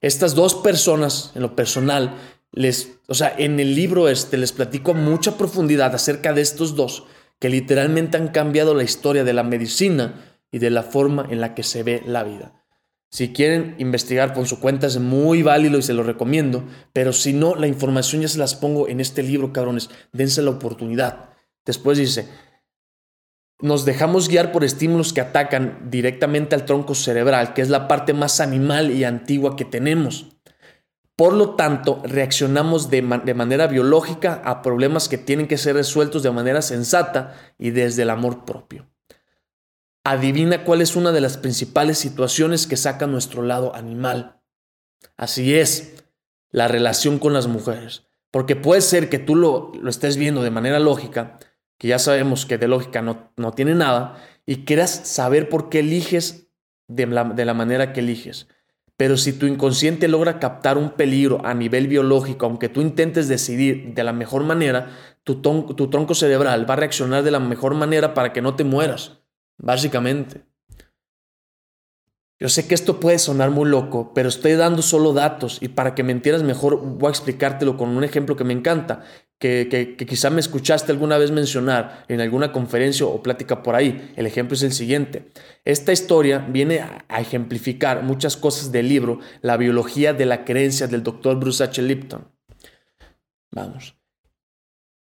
Estas 0.00 0.34
dos 0.34 0.56
personas, 0.56 1.30
en 1.36 1.42
lo 1.42 1.54
personal, 1.54 2.16
les, 2.50 2.94
o 3.06 3.14
sea, 3.14 3.32
en 3.38 3.60
el 3.60 3.76
libro 3.76 4.08
este 4.08 4.36
les 4.36 4.50
platico 4.50 4.90
a 4.90 4.94
mucha 4.94 5.38
profundidad 5.38 5.94
acerca 5.94 6.32
de 6.32 6.40
estos 6.40 6.74
dos, 6.74 7.04
que 7.40 7.48
literalmente 7.48 8.16
han 8.16 8.28
cambiado 8.28 8.74
la 8.74 8.84
historia 8.84 9.24
de 9.24 9.32
la 9.32 9.42
medicina 9.42 10.38
y 10.50 10.58
de 10.58 10.70
la 10.70 10.82
forma 10.82 11.26
en 11.30 11.40
la 11.40 11.54
que 11.54 11.62
se 11.62 11.82
ve 11.82 12.02
la 12.06 12.22
vida. 12.22 12.64
Si 13.10 13.32
quieren 13.32 13.76
investigar 13.78 14.34
por 14.34 14.46
su 14.46 14.58
cuenta 14.58 14.88
es 14.88 14.98
muy 14.98 15.42
válido 15.42 15.78
y 15.78 15.82
se 15.82 15.94
lo 15.94 16.02
recomiendo, 16.02 16.64
pero 16.92 17.12
si 17.12 17.32
no, 17.32 17.54
la 17.54 17.68
información 17.68 18.22
ya 18.22 18.28
se 18.28 18.38
las 18.38 18.56
pongo 18.56 18.88
en 18.88 19.00
este 19.00 19.22
libro, 19.22 19.52
cabrones, 19.52 19.88
dense 20.12 20.42
la 20.42 20.50
oportunidad. 20.50 21.30
Después 21.64 21.96
dice, 21.96 22.28
nos 23.60 23.84
dejamos 23.84 24.28
guiar 24.28 24.50
por 24.50 24.64
estímulos 24.64 25.12
que 25.12 25.20
atacan 25.20 25.90
directamente 25.90 26.54
al 26.54 26.64
tronco 26.64 26.94
cerebral, 26.94 27.54
que 27.54 27.62
es 27.62 27.68
la 27.68 27.86
parte 27.86 28.12
más 28.12 28.40
animal 28.40 28.90
y 28.90 29.04
antigua 29.04 29.54
que 29.54 29.64
tenemos. 29.64 30.33
Por 31.16 31.32
lo 31.32 31.54
tanto, 31.54 32.02
reaccionamos 32.04 32.90
de, 32.90 33.02
manera 33.02 33.68
biológica 33.68 34.42
a 34.44 34.62
problemas 34.62 35.08
que 35.08 35.18
tienen 35.18 35.46
que 35.46 35.58
ser 35.58 35.76
resueltos 35.76 36.24
de 36.24 36.32
manera 36.32 36.60
sensata 36.60 37.34
y 37.56 37.70
desde 37.70 38.02
el 38.02 38.10
amor 38.10 38.44
propio. 38.44 38.90
Adivina 40.02 40.64
cuál 40.64 40.80
es 40.80 40.96
una 40.96 41.12
de 41.12 41.20
las 41.20 41.36
principales 41.36 41.98
situaciones 41.98 42.66
que 42.66 42.76
saca 42.76 43.06
nuestro 43.06 43.42
lado 43.42 43.76
animal. 43.76 44.40
Así 45.16 45.54
es, 45.54 46.04
la 46.50 46.66
relación 46.66 47.20
con 47.20 47.32
las 47.32 47.46
mujeres. 47.46 48.02
Porque 48.32 48.56
puede 48.56 48.80
ser 48.80 49.08
que 49.08 49.20
tú 49.20 49.36
lo, 49.36 49.72
estés 49.88 50.16
viendo 50.16 50.42
de 50.42 50.50
manera 50.50 50.80
lógica, 50.80 51.38
que 51.78 51.88
ya 51.88 52.00
sabemos 52.00 52.44
que 52.44 52.58
de 52.58 52.66
lógica 52.66 53.02
no, 53.02 53.32
no 53.36 53.52
tiene 53.52 53.76
nada, 53.76 54.16
y 54.46 54.64
quieras 54.64 54.90
saber 54.90 55.48
por 55.48 55.68
qué 55.68 55.78
eliges 55.78 56.48
de 56.88 57.06
la 57.06 57.54
manera 57.54 57.92
que 57.92 58.00
eliges. 58.00 58.48
Pero 58.96 59.16
si 59.16 59.32
tu 59.32 59.46
inconsciente 59.46 60.06
logra 60.06 60.38
captar 60.38 60.78
un 60.78 60.90
peligro 60.90 61.44
a 61.44 61.52
nivel 61.52 61.88
biológico, 61.88 62.46
aunque 62.46 62.68
tú 62.68 62.80
intentes 62.80 63.26
decidir 63.26 63.92
de 63.94 64.04
la 64.04 64.12
mejor 64.12 64.44
manera, 64.44 64.90
tu, 65.24 65.40
tu 65.40 65.90
tronco 65.90 66.14
cerebral 66.14 66.68
va 66.68 66.74
a 66.74 66.78
reaccionar 66.78 67.24
de 67.24 67.32
la 67.32 67.40
mejor 67.40 67.74
manera 67.74 68.14
para 68.14 68.32
que 68.32 68.42
no 68.42 68.54
te 68.54 68.62
mueras, 68.62 69.18
básicamente. 69.58 70.44
Yo 72.44 72.50
sé 72.50 72.66
que 72.66 72.74
esto 72.74 73.00
puede 73.00 73.18
sonar 73.18 73.50
muy 73.50 73.66
loco, 73.66 74.12
pero 74.14 74.28
estoy 74.28 74.52
dando 74.52 74.82
solo 74.82 75.14
datos 75.14 75.56
y 75.62 75.68
para 75.68 75.94
que 75.94 76.02
me 76.02 76.12
entiendas 76.12 76.42
mejor 76.42 76.78
voy 76.78 77.06
a 77.06 77.10
explicártelo 77.10 77.78
con 77.78 77.88
un 77.88 78.04
ejemplo 78.04 78.36
que 78.36 78.44
me 78.44 78.52
encanta, 78.52 79.02
que, 79.38 79.66
que, 79.70 80.04
quizá 80.04 80.28
me 80.28 80.40
escuchaste 80.40 80.92
alguna 80.92 81.16
vez 81.16 81.30
mencionar 81.30 82.04
en 82.06 82.20
alguna 82.20 82.52
conferencia 82.52 83.06
o 83.06 83.22
plática 83.22 83.62
por 83.62 83.74
ahí. 83.74 84.12
El 84.16 84.26
ejemplo 84.26 84.56
es 84.56 84.62
el 84.62 84.74
siguiente. 84.74 85.30
Esta 85.64 85.94
historia 85.94 86.40
viene 86.40 86.80
a 86.80 87.18
ejemplificar 87.18 88.02
muchas 88.02 88.36
cosas 88.36 88.70
del 88.70 88.90
libro 88.90 89.20
La 89.40 89.56
biología 89.56 90.12
de 90.12 90.26
la 90.26 90.44
creencia 90.44 90.86
del 90.86 91.02
doctor 91.02 91.40
Bruce 91.40 91.64
H. 91.64 91.80
Lipton. 91.80 92.28
Vamos. 93.52 93.96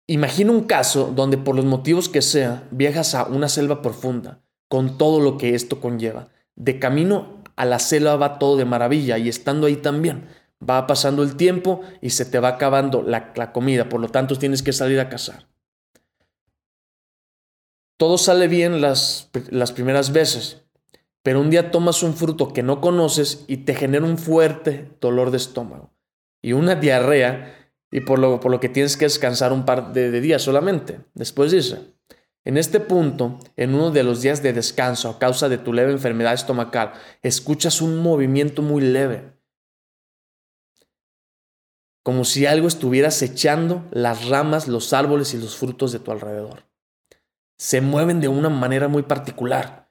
Imagina 0.05 0.51
un 0.51 0.65
caso 0.65 1.11
donde 1.15 1.39
por 1.39 1.55
los 1.55 1.65
motivos 1.65 2.07
que 2.07 2.21
sea 2.21 2.67
viajas 2.69 3.15
a 3.15 3.23
una 3.25 3.49
selva 3.49 3.81
profunda, 3.81 4.43
con 4.69 4.99
todo 4.99 5.19
lo 5.19 5.39
que 5.39 5.55
esto 5.55 5.81
conlleva 5.81 6.34
de 6.55 6.79
camino 6.79 7.43
a 7.55 7.65
la 7.65 7.79
selva 7.79 8.15
va 8.15 8.39
todo 8.39 8.57
de 8.57 8.65
maravilla 8.65 9.17
y 9.17 9.29
estando 9.29 9.67
ahí 9.67 9.77
también. 9.77 10.27
Va 10.67 10.87
pasando 10.87 11.23
el 11.23 11.35
tiempo 11.35 11.81
y 12.01 12.11
se 12.11 12.25
te 12.25 12.39
va 12.39 12.49
acabando 12.49 13.01
la, 13.03 13.33
comida, 13.51 13.89
por 13.89 13.99
lo 13.99 14.09
tanto 14.09 14.37
tienes 14.37 14.63
que 14.63 14.73
salir 14.73 14.99
a 14.99 15.09
cazar. 15.09 15.47
Todo 17.97 18.17
sale 18.17 18.47
bien 18.47 18.81
las, 18.81 19.29
las 19.49 19.71
primeras 19.71 20.11
veces, 20.11 20.63
pero 21.23 21.39
un 21.39 21.49
día 21.49 21.71
tomas 21.71 22.03
un 22.03 22.15
fruto 22.15 22.51
que 22.51 22.63
no 22.63 22.81
conoces 22.81 23.45
y 23.47 23.57
te 23.57 23.73
genera 23.73 24.05
un 24.05 24.17
fuerte 24.17 24.91
dolor 24.99 25.31
de 25.31 25.37
estómago 25.37 25.93
y 26.41 26.53
una 26.53 26.75
diarrea 26.75 27.71
y 27.91 28.01
por 28.01 28.19
lo, 28.19 28.39
por 28.39 28.51
lo 28.51 28.59
que 28.59 28.69
tienes 28.69 28.97
que 28.97 29.05
descansar 29.05 29.53
un 29.53 29.65
par 29.65 29.93
de, 29.93 30.11
de 30.11 30.21
días 30.21 30.41
solamente. 30.41 30.99
Después 31.13 31.51
dice, 31.51 31.94
en 32.45 32.57
este 32.57 32.79
punto, 32.79 33.39
en 33.57 33.73
uno 33.73 33.89
de 33.89 34.03
los 34.03 34.21
días 34.21 34.43
de 34.43 34.53
descanso 34.53 35.09
a 35.09 35.17
causa 35.17 35.49
de 35.49 35.57
tu 35.57 35.73
leve 35.73 35.91
enfermedad 35.91 36.35
estomacal, 36.35 36.93
escuchas 37.23 37.81
un 37.81 37.97
movimiento 37.97 38.61
muy 38.61 38.83
leve, 38.83 39.33
como 42.03 42.23
si 42.23 42.45
algo 42.45 42.67
estuviera 42.67 43.09
echando 43.09 43.83
las 43.91 44.27
ramas, 44.27 44.67
los 44.67 44.93
árboles 44.93 45.33
y 45.33 45.39
los 45.39 45.57
frutos 45.57 45.91
de 45.91 45.97
tu 45.97 46.11
alrededor. 46.11 46.63
Se 47.57 47.81
mueven 47.81 48.21
de 48.21 48.27
una 48.27 48.49
manera 48.49 48.87
muy 48.87 49.01
particular. 49.01 49.89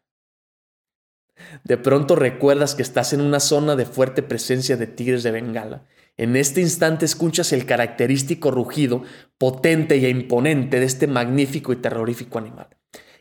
De 1.64 1.76
pronto 1.76 2.14
recuerdas 2.14 2.76
que 2.76 2.82
estás 2.82 3.12
en 3.12 3.20
una 3.20 3.40
zona 3.40 3.74
de 3.74 3.84
fuerte 3.84 4.22
presencia 4.22 4.76
de 4.76 4.86
tigres 4.86 5.24
de 5.24 5.32
Bengala 5.32 5.86
en 6.16 6.36
este 6.36 6.60
instante 6.60 7.04
escuchas 7.04 7.52
el 7.52 7.66
característico 7.66 8.50
rugido 8.50 9.02
potente 9.36 9.96
e 9.96 10.08
imponente 10.08 10.78
de 10.78 10.86
este 10.86 11.06
magnífico 11.06 11.72
y 11.72 11.76
terrorífico 11.76 12.38
animal. 12.38 12.68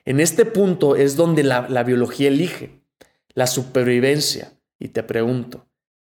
En 0.05 0.19
este 0.19 0.45
punto 0.45 0.95
es 0.95 1.15
donde 1.15 1.43
la, 1.43 1.83
biología 1.83 2.27
elige 2.27 2.83
la 3.33 3.47
supervivencia. 3.47 4.53
Y 4.77 4.89
te 4.89 5.01
pregunto, 5.01 5.65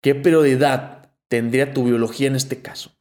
¿qué 0.01 0.13
prioridad 0.13 1.09
tendría 1.29 1.73
tu 1.73 1.85
biología 1.85 2.27
en 2.27 2.35
este 2.35 2.61
caso? 2.61 2.91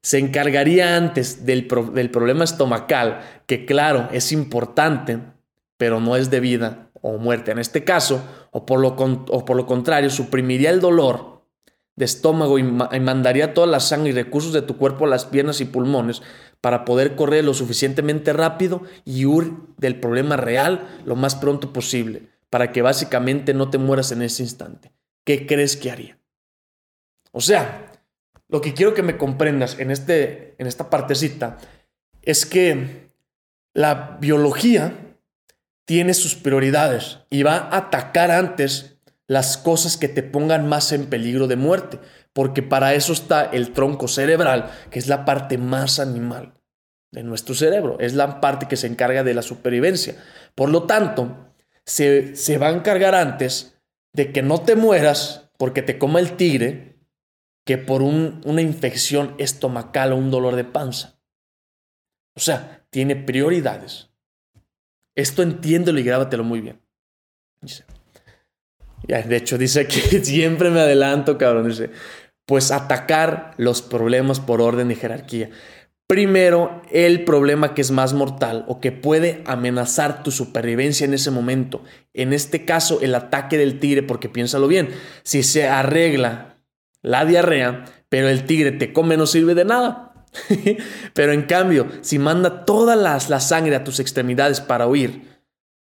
Se 0.00 0.18
encargaría 0.18 0.96
antes 0.96 1.44
del, 1.44 1.66
problema 1.66 2.44
estomacal, 2.44 3.20
que 3.46 3.66
claro, 3.66 4.08
es 4.12 4.30
importante, 4.32 5.18
pero 5.76 6.00
no 6.00 6.16
es 6.16 6.30
de 6.30 6.40
vida 6.40 6.90
o 7.02 7.18
muerte 7.18 7.50
en 7.50 7.58
este 7.58 7.84
caso, 7.84 8.24
o 8.52 8.64
por 8.64 8.80
lo 8.80 9.66
contrario, 9.66 10.08
suprimiría 10.08 10.70
el 10.70 10.80
dolor 10.80 11.35
de 11.96 12.04
estómago 12.04 12.58
y, 12.58 12.62
mandaría 12.62 13.54
toda 13.54 13.66
la 13.66 13.80
sangre 13.80 14.10
y 14.10 14.12
recursos 14.12 14.52
de 14.52 14.62
tu 14.62 14.76
cuerpo 14.76 15.06
a 15.06 15.08
las 15.08 15.24
piernas 15.24 15.60
y 15.60 15.64
pulmones 15.64 16.22
para 16.60 16.84
poder 16.84 17.16
correr 17.16 17.44
lo 17.44 17.54
suficientemente 17.54 18.32
rápido 18.32 18.82
y 19.04 19.24
huir 19.24 19.54
del 19.78 19.98
problema 19.98 20.36
real 20.36 20.86
lo 21.04 21.16
más 21.16 21.34
pronto 21.34 21.72
posible, 21.72 22.28
para 22.50 22.70
que 22.70 22.82
básicamente 22.82 23.54
no 23.54 23.70
te 23.70 23.78
mueras 23.78 24.12
en 24.12 24.22
ese 24.22 24.42
instante. 24.42 24.92
¿Qué 25.24 25.46
crees 25.46 25.76
que 25.76 25.90
haría? 25.90 26.18
O 27.32 27.40
sea, 27.40 27.92
lo 28.48 28.60
que 28.60 28.74
quiero 28.74 28.94
que 28.94 29.02
me 29.02 29.16
comprendas 29.16 29.78
en, 29.78 29.90
este, 29.90 30.54
en 30.58 30.66
esta 30.66 30.90
partecita 30.90 31.58
es 32.22 32.46
que 32.46 33.10
la 33.72 34.18
biología 34.20 35.16
tiene 35.84 36.14
sus 36.14 36.34
prioridades 36.34 37.20
y 37.30 37.42
va 37.42 37.56
a 37.56 37.76
atacar 37.76 38.30
antes 38.30 38.95
las 39.28 39.56
cosas 39.56 39.96
que 39.96 40.08
te 40.08 40.22
pongan 40.22 40.68
más 40.68 40.92
en 40.92 41.06
peligro 41.06 41.46
de 41.48 41.56
muerte, 41.56 41.98
porque 42.32 42.62
para 42.62 42.94
eso 42.94 43.12
está 43.12 43.44
el 43.44 43.72
tronco 43.72 44.08
cerebral, 44.08 44.70
que 44.90 44.98
es 44.98 45.08
la 45.08 45.24
parte 45.24 45.58
más 45.58 45.98
animal 45.98 46.54
de 47.10 47.22
nuestro 47.22 47.54
cerebro, 47.54 47.98
es 47.98 48.14
la 48.14 48.40
parte 48.40 48.68
que 48.68 48.76
se 48.76 48.86
encarga 48.86 49.24
de 49.24 49.34
la 49.34 49.42
supervivencia. 49.42 50.16
Por 50.54 50.70
lo 50.70 50.84
tanto, 50.84 51.54
se, 51.84 52.36
se 52.36 52.58
va 52.58 52.68
a 52.68 52.72
encargar 52.72 53.14
antes 53.14 53.78
de 54.12 54.32
que 54.32 54.42
no 54.42 54.60
te 54.60 54.76
mueras 54.76 55.50
porque 55.58 55.82
te 55.82 55.98
coma 55.98 56.20
el 56.20 56.36
tigre 56.36 56.98
que 57.64 57.78
por 57.78 58.02
una 58.02 58.62
infección 58.62 59.34
estomacal 59.38 60.12
o 60.12 60.16
un 60.16 60.30
dolor 60.30 60.54
de 60.54 60.64
panza. 60.64 61.18
O 62.36 62.40
sea, 62.40 62.86
tiene 62.90 63.16
prioridades. 63.16 64.10
Esto 65.16 65.42
entiéndelo 65.42 65.98
y 65.98 66.04
grábatelo 66.04 66.44
muy 66.44 66.60
bien. 66.60 66.80
Dice, 67.60 67.84
de 69.06 69.36
hecho, 69.36 69.58
dice 69.58 69.86
que 69.86 70.00
siempre 70.24 70.70
me 70.70 70.80
adelanto, 70.80 71.38
cabrón. 71.38 71.68
Dice, 71.68 71.90
pues 72.46 72.70
atacar 72.70 73.52
los 73.56 73.82
problemas 73.82 74.40
por 74.40 74.60
orden 74.60 74.90
y 74.90 74.94
jerarquía. 74.94 75.50
Primero, 76.08 76.82
el 76.92 77.24
problema 77.24 77.74
que 77.74 77.80
es 77.80 77.90
más 77.90 78.14
mortal 78.14 78.64
o 78.68 78.80
que 78.80 78.92
puede 78.92 79.42
amenazar 79.44 80.22
tu 80.22 80.30
supervivencia 80.30 81.04
en 81.04 81.14
ese 81.14 81.32
momento. 81.32 81.82
En 82.14 82.32
este 82.32 82.64
caso, 82.64 83.00
el 83.02 83.16
ataque 83.16 83.58
del 83.58 83.80
tigre, 83.80 84.04
porque 84.04 84.28
piénsalo 84.28 84.68
bien, 84.68 84.90
si 85.24 85.42
se 85.42 85.66
arregla 85.66 86.60
la 87.02 87.24
diarrea, 87.24 87.86
pero 88.08 88.28
el 88.28 88.44
tigre 88.44 88.70
te 88.70 88.92
come, 88.92 89.16
no 89.16 89.26
sirve 89.26 89.56
de 89.56 89.64
nada. 89.64 90.14
pero 91.14 91.32
en 91.32 91.42
cambio, 91.42 91.88
si 92.02 92.20
manda 92.20 92.64
toda 92.64 92.94
la, 92.94 93.18
la 93.28 93.40
sangre 93.40 93.74
a 93.74 93.82
tus 93.82 93.98
extremidades 93.98 94.60
para 94.60 94.86
huir, 94.86 95.35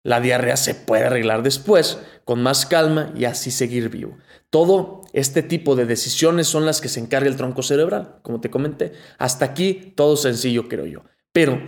la 0.08 0.22
diarrea 0.22 0.56
se 0.56 0.74
puede 0.74 1.04
arreglar 1.04 1.42
después, 1.42 1.98
con 2.24 2.42
más 2.42 2.64
calma 2.64 3.12
y 3.14 3.26
así 3.26 3.50
seguir 3.50 3.90
vivo. 3.90 4.16
Todo 4.48 5.02
este 5.12 5.42
tipo 5.42 5.76
de 5.76 5.84
decisiones 5.84 6.46
son 6.46 6.64
las 6.64 6.80
que 6.80 6.88
se 6.88 6.98
encarga 6.98 7.28
el 7.28 7.36
tronco 7.36 7.62
cerebral, 7.62 8.16
como 8.22 8.40
te 8.40 8.48
comenté. 8.48 8.92
Hasta 9.18 9.44
aquí 9.44 9.92
todo 9.94 10.16
sencillo, 10.16 10.66
creo 10.66 10.86
yo. 10.86 11.04
Pero, 11.30 11.62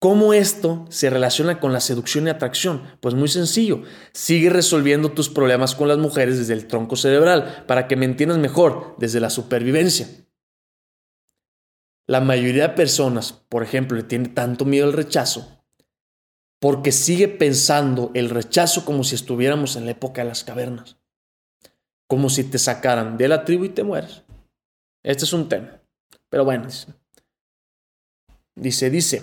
¿cómo 0.00 0.34
esto 0.34 0.86
se 0.88 1.08
relaciona 1.08 1.60
con 1.60 1.72
la 1.72 1.78
seducción 1.78 2.26
y 2.26 2.30
atracción? 2.30 2.82
Pues 3.00 3.14
muy 3.14 3.28
sencillo. 3.28 3.82
Sigue 4.12 4.50
resolviendo 4.50 5.12
tus 5.12 5.28
problemas 5.28 5.76
con 5.76 5.86
las 5.86 5.98
mujeres 5.98 6.36
desde 6.36 6.54
el 6.54 6.66
tronco 6.66 6.96
cerebral, 6.96 7.62
para 7.68 7.86
que 7.86 7.94
me 7.94 8.06
entiendas 8.06 8.38
mejor, 8.38 8.96
desde 8.98 9.20
la 9.20 9.30
supervivencia. 9.30 10.08
La 12.08 12.20
mayoría 12.20 12.66
de 12.66 12.74
personas, 12.74 13.32
por 13.32 13.62
ejemplo, 13.62 13.96
le 13.96 14.02
tiene 14.02 14.30
tanto 14.30 14.64
miedo 14.64 14.84
al 14.84 14.94
rechazo 14.94 15.53
porque 16.64 16.92
sigue 16.92 17.28
pensando 17.28 18.10
el 18.14 18.30
rechazo 18.30 18.86
como 18.86 19.04
si 19.04 19.16
estuviéramos 19.16 19.76
en 19.76 19.84
la 19.84 19.90
época 19.90 20.22
de 20.22 20.28
las 20.28 20.44
cavernas, 20.44 20.96
como 22.06 22.30
si 22.30 22.42
te 22.42 22.58
sacaran 22.58 23.18
de 23.18 23.28
la 23.28 23.44
tribu 23.44 23.66
y 23.66 23.68
te 23.68 23.82
mueres. 23.82 24.22
Este 25.02 25.26
es 25.26 25.34
un 25.34 25.50
tema. 25.50 25.82
Pero 26.30 26.46
bueno, 26.46 26.66
dice, 28.54 28.88
dice, 28.88 29.22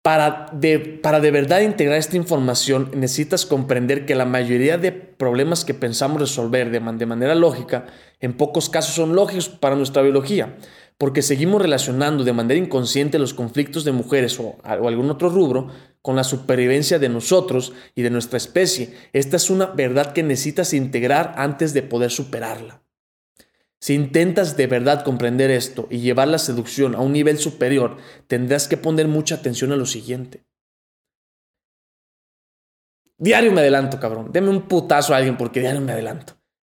para 0.00 0.46
de, 0.54 0.78
para 0.78 1.20
de 1.20 1.30
verdad 1.30 1.60
integrar 1.60 1.98
esta 1.98 2.16
información 2.16 2.92
necesitas 2.94 3.44
comprender 3.44 4.06
que 4.06 4.14
la 4.14 4.24
mayoría 4.24 4.78
de 4.78 4.92
problemas 4.92 5.66
que 5.66 5.74
pensamos 5.74 6.18
resolver 6.18 6.70
de, 6.70 6.80
de 6.80 7.06
manera 7.06 7.34
lógica, 7.34 7.88
en 8.20 8.38
pocos 8.38 8.70
casos 8.70 8.94
son 8.94 9.14
lógicos 9.14 9.50
para 9.50 9.76
nuestra 9.76 10.00
biología 10.00 10.56
porque 10.98 11.22
seguimos 11.22 11.60
relacionando 11.60 12.24
de 12.24 12.32
manera 12.32 12.60
inconsciente 12.60 13.18
los 13.18 13.34
conflictos 13.34 13.84
de 13.84 13.92
mujeres 13.92 14.38
o, 14.38 14.56
algún 14.62 15.10
otro 15.10 15.28
rubro 15.28 15.68
con 16.02 16.16
la 16.16 16.24
supervivencia 16.24 16.98
de 16.98 17.08
nosotros 17.08 17.72
y 17.94 18.02
de 18.02 18.10
nuestra 18.10 18.36
especie. 18.36 18.94
Esta 19.12 19.36
es 19.36 19.50
una 19.50 19.66
verdad 19.66 20.12
que 20.12 20.22
necesitas 20.22 20.72
integrar 20.72 21.34
antes 21.36 21.74
de 21.74 21.82
poder 21.82 22.10
superarla. 22.10 22.82
Si 23.80 23.94
intentas 23.94 24.56
de 24.56 24.66
verdad 24.66 25.04
comprender 25.04 25.50
esto 25.50 25.88
y 25.90 25.98
llevar 25.98 26.28
la 26.28 26.38
seducción 26.38 26.94
a 26.94 27.00
un 27.00 27.12
nivel 27.12 27.38
superior, 27.38 27.98
tendrás 28.28 28.68
que 28.68 28.76
poner 28.76 29.08
mucha 29.08 29.34
atención 29.34 29.72
a 29.72 29.76
lo 29.76 29.84
siguiente. 29.84 30.44
Diario 33.18 33.52
me 33.52 33.60
adelanto, 33.60 34.00
cabrón. 34.00 34.30
Deme 34.32 34.48
un 34.48 34.62
putazo 34.62 35.12
a 35.12 35.18
alguien 35.18 35.36
porque 35.36 35.60
diario 35.60 35.80
me 35.80 35.92
adelanto. 35.92 36.34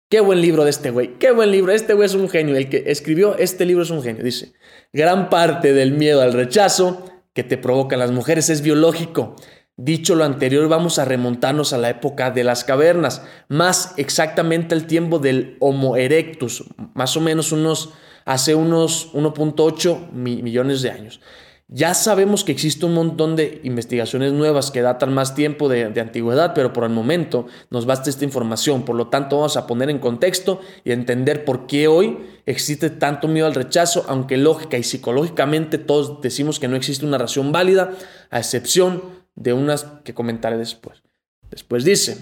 Qué 0.08 0.20
buen 0.20 0.40
libro 0.40 0.62
de 0.62 0.70
este 0.70 0.92
güey, 0.92 1.18
qué 1.18 1.32
buen 1.32 1.50
libro, 1.50 1.72
este 1.72 1.92
güey 1.92 2.06
es 2.06 2.14
un 2.14 2.28
genio, 2.28 2.54
el 2.54 2.68
que 2.68 2.84
escribió 2.86 3.36
este 3.38 3.64
libro 3.64 3.82
es 3.82 3.90
un 3.90 4.04
genio, 4.04 4.22
dice, 4.22 4.52
gran 4.92 5.28
parte 5.30 5.72
del 5.72 5.90
miedo 5.90 6.22
al 6.22 6.32
rechazo 6.32 7.04
que 7.32 7.42
te 7.42 7.58
provocan 7.58 7.98
las 7.98 8.12
mujeres 8.12 8.48
es 8.48 8.62
biológico. 8.62 9.34
Dicho 9.76 10.14
lo 10.14 10.22
anterior, 10.22 10.68
vamos 10.68 11.00
a 11.00 11.04
remontarnos 11.04 11.72
a 11.72 11.78
la 11.78 11.90
época 11.90 12.30
de 12.30 12.44
las 12.44 12.62
cavernas, 12.62 13.22
más 13.48 13.94
exactamente 13.96 14.76
al 14.76 14.86
tiempo 14.86 15.18
del 15.18 15.56
Homo 15.58 15.96
erectus, 15.96 16.64
más 16.94 17.16
o 17.16 17.20
menos 17.20 17.50
unos, 17.50 17.92
hace 18.24 18.54
unos 18.54 19.12
1.8 19.12 20.12
millones 20.12 20.82
de 20.82 20.90
años. 20.92 21.20
Ya 21.68 21.94
sabemos 21.94 22.44
que 22.44 22.52
existe 22.52 22.86
un 22.86 22.94
montón 22.94 23.34
de 23.34 23.60
investigaciones 23.64 24.32
nuevas 24.32 24.70
que 24.70 24.82
datan 24.82 25.12
más 25.12 25.34
tiempo 25.34 25.68
de, 25.68 26.00
antigüedad, 26.00 26.52
pero 26.54 26.72
por 26.72 26.84
el 26.84 26.90
momento 26.90 27.46
nos 27.70 27.86
basta 27.86 28.08
esta 28.08 28.24
información. 28.24 28.84
Por 28.84 28.94
lo 28.94 29.08
tanto, 29.08 29.38
vamos 29.38 29.56
a 29.56 29.66
poner 29.66 29.90
en 29.90 29.98
contexto 29.98 30.60
y 30.84 30.92
entender 30.92 31.44
por 31.44 31.66
qué 31.66 31.88
hoy 31.88 32.18
existe 32.46 32.88
tanto 32.88 33.26
miedo 33.26 33.48
al 33.48 33.54
rechazo, 33.54 34.04
aunque 34.06 34.36
lógica 34.36 34.78
y 34.78 34.84
psicológicamente 34.84 35.78
todos 35.78 36.20
decimos 36.20 36.60
que 36.60 36.68
no 36.68 36.76
existe 36.76 37.04
una 37.04 37.18
razón 37.18 37.50
válida, 37.50 37.90
a 38.30 38.38
excepción 38.38 39.02
de 39.34 39.52
unas 39.52 39.86
que 40.04 40.14
comentaré 40.14 40.58
después. 40.58 41.02
Después 41.50 41.84
dice, 41.84 42.16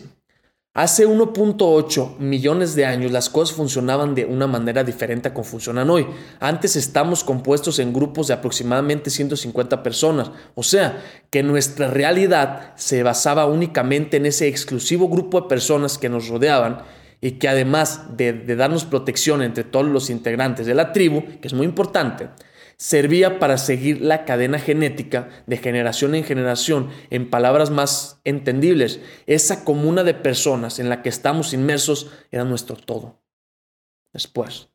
Hace 0.77 1.07
1.8 1.07 2.19
millones 2.19 2.75
de 2.75 2.85
años 2.85 3.13
las 3.13 3.31
cosas 3.31 3.55
funcionaban 3.55 4.17
de 4.17 4.25
una 4.25 4.49
manera 4.49 4.83
diferente 4.83 5.29
a 5.29 5.33
como 5.33 5.45
funcionan 5.45 5.89
hoy. 5.89 6.05
Antes 6.41 6.75
estamos 6.75 7.23
compuestos 7.23 7.79
en 7.79 7.93
grupos 7.93 8.27
de 8.27 8.35
aproximadamente 8.35 9.09
150 9.09 9.85
personas, 9.85 10.33
o 10.57 10.65
sea, 10.65 11.01
que 11.31 11.45
nuestra 11.45 11.87
realidad 11.87 12.73
se 12.75 13.05
basaba 13.05 13.47
únicamente 13.47 14.17
en 14.17 14.27
ese 14.27 14.49
exclusivo 14.49 15.09
grupo 15.09 15.43
de 15.43 15.49
personas 15.49 15.97
que 15.97 16.09
nos 16.09 16.27
rodeaban 16.27 16.83
y 17.21 17.39
que 17.39 17.47
además 17.49 18.17
de, 18.17 18.33
de 18.33 18.57
darnos 18.57 18.85
protección 18.85 19.43
entre 19.43 19.63
todos 19.63 19.87
los 19.87 20.11
integrantes 20.11 20.67
de 20.67 20.75
la 20.75 20.93
tribu, 20.93 21.23
que 21.41 21.47
es 21.47 21.55
muy 21.55 21.67
importante, 21.67 22.31
servía 22.77 23.39
para 23.39 23.59
seguir 23.59 24.01
la 24.01 24.25
cadena 24.25 24.59
genética 24.59 25.29
de 25.47 25.57
generación 25.57 26.15
en 26.15 26.25
generación 26.25 26.91
en 27.11 27.31
palabras 27.31 27.71
más 27.71 28.21
entendibles. 28.25 29.01
Esa 29.27 29.65
comuna 29.65 30.05
de 30.05 30.15
personas 30.15 30.79
en 30.79 30.89
la 30.89 31.03
que 31.03 31.09
estamos 31.09 31.53
inmersos 31.53 32.11
era 32.31 32.45
nuestro 32.45 32.77
todo. 32.77 33.23
Después, 34.13 34.69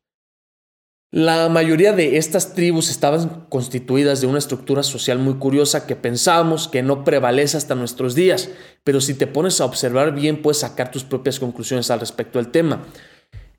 la 1.11 1.49
mayoría 1.49 1.91
de 1.91 2.17
estas 2.17 2.53
tribus 2.53 2.91
estaban 2.91 3.47
constituidas 3.49 4.21
de 4.21 4.27
una 4.27 4.37
estructura 4.37 4.83
social 4.83 5.17
muy 5.17 5.35
curiosa 5.35 5.87
que 5.87 5.95
pensábamos 5.95 6.67
que 6.67 6.83
no 6.83 7.03
prevalece 7.03 7.57
hasta 7.57 7.73
nuestros 7.73 8.13
días, 8.13 8.49
pero 8.83 9.01
si 9.01 9.15
te 9.15 9.25
pones 9.25 9.59
a 9.59 9.65
observar 9.65 10.13
bien 10.13 10.43
puedes 10.43 10.59
sacar 10.59 10.91
tus 10.91 11.03
propias 11.03 11.39
conclusiones 11.39 11.89
al 11.89 11.99
respecto 11.99 12.37
del 12.37 12.51
tema. 12.51 12.83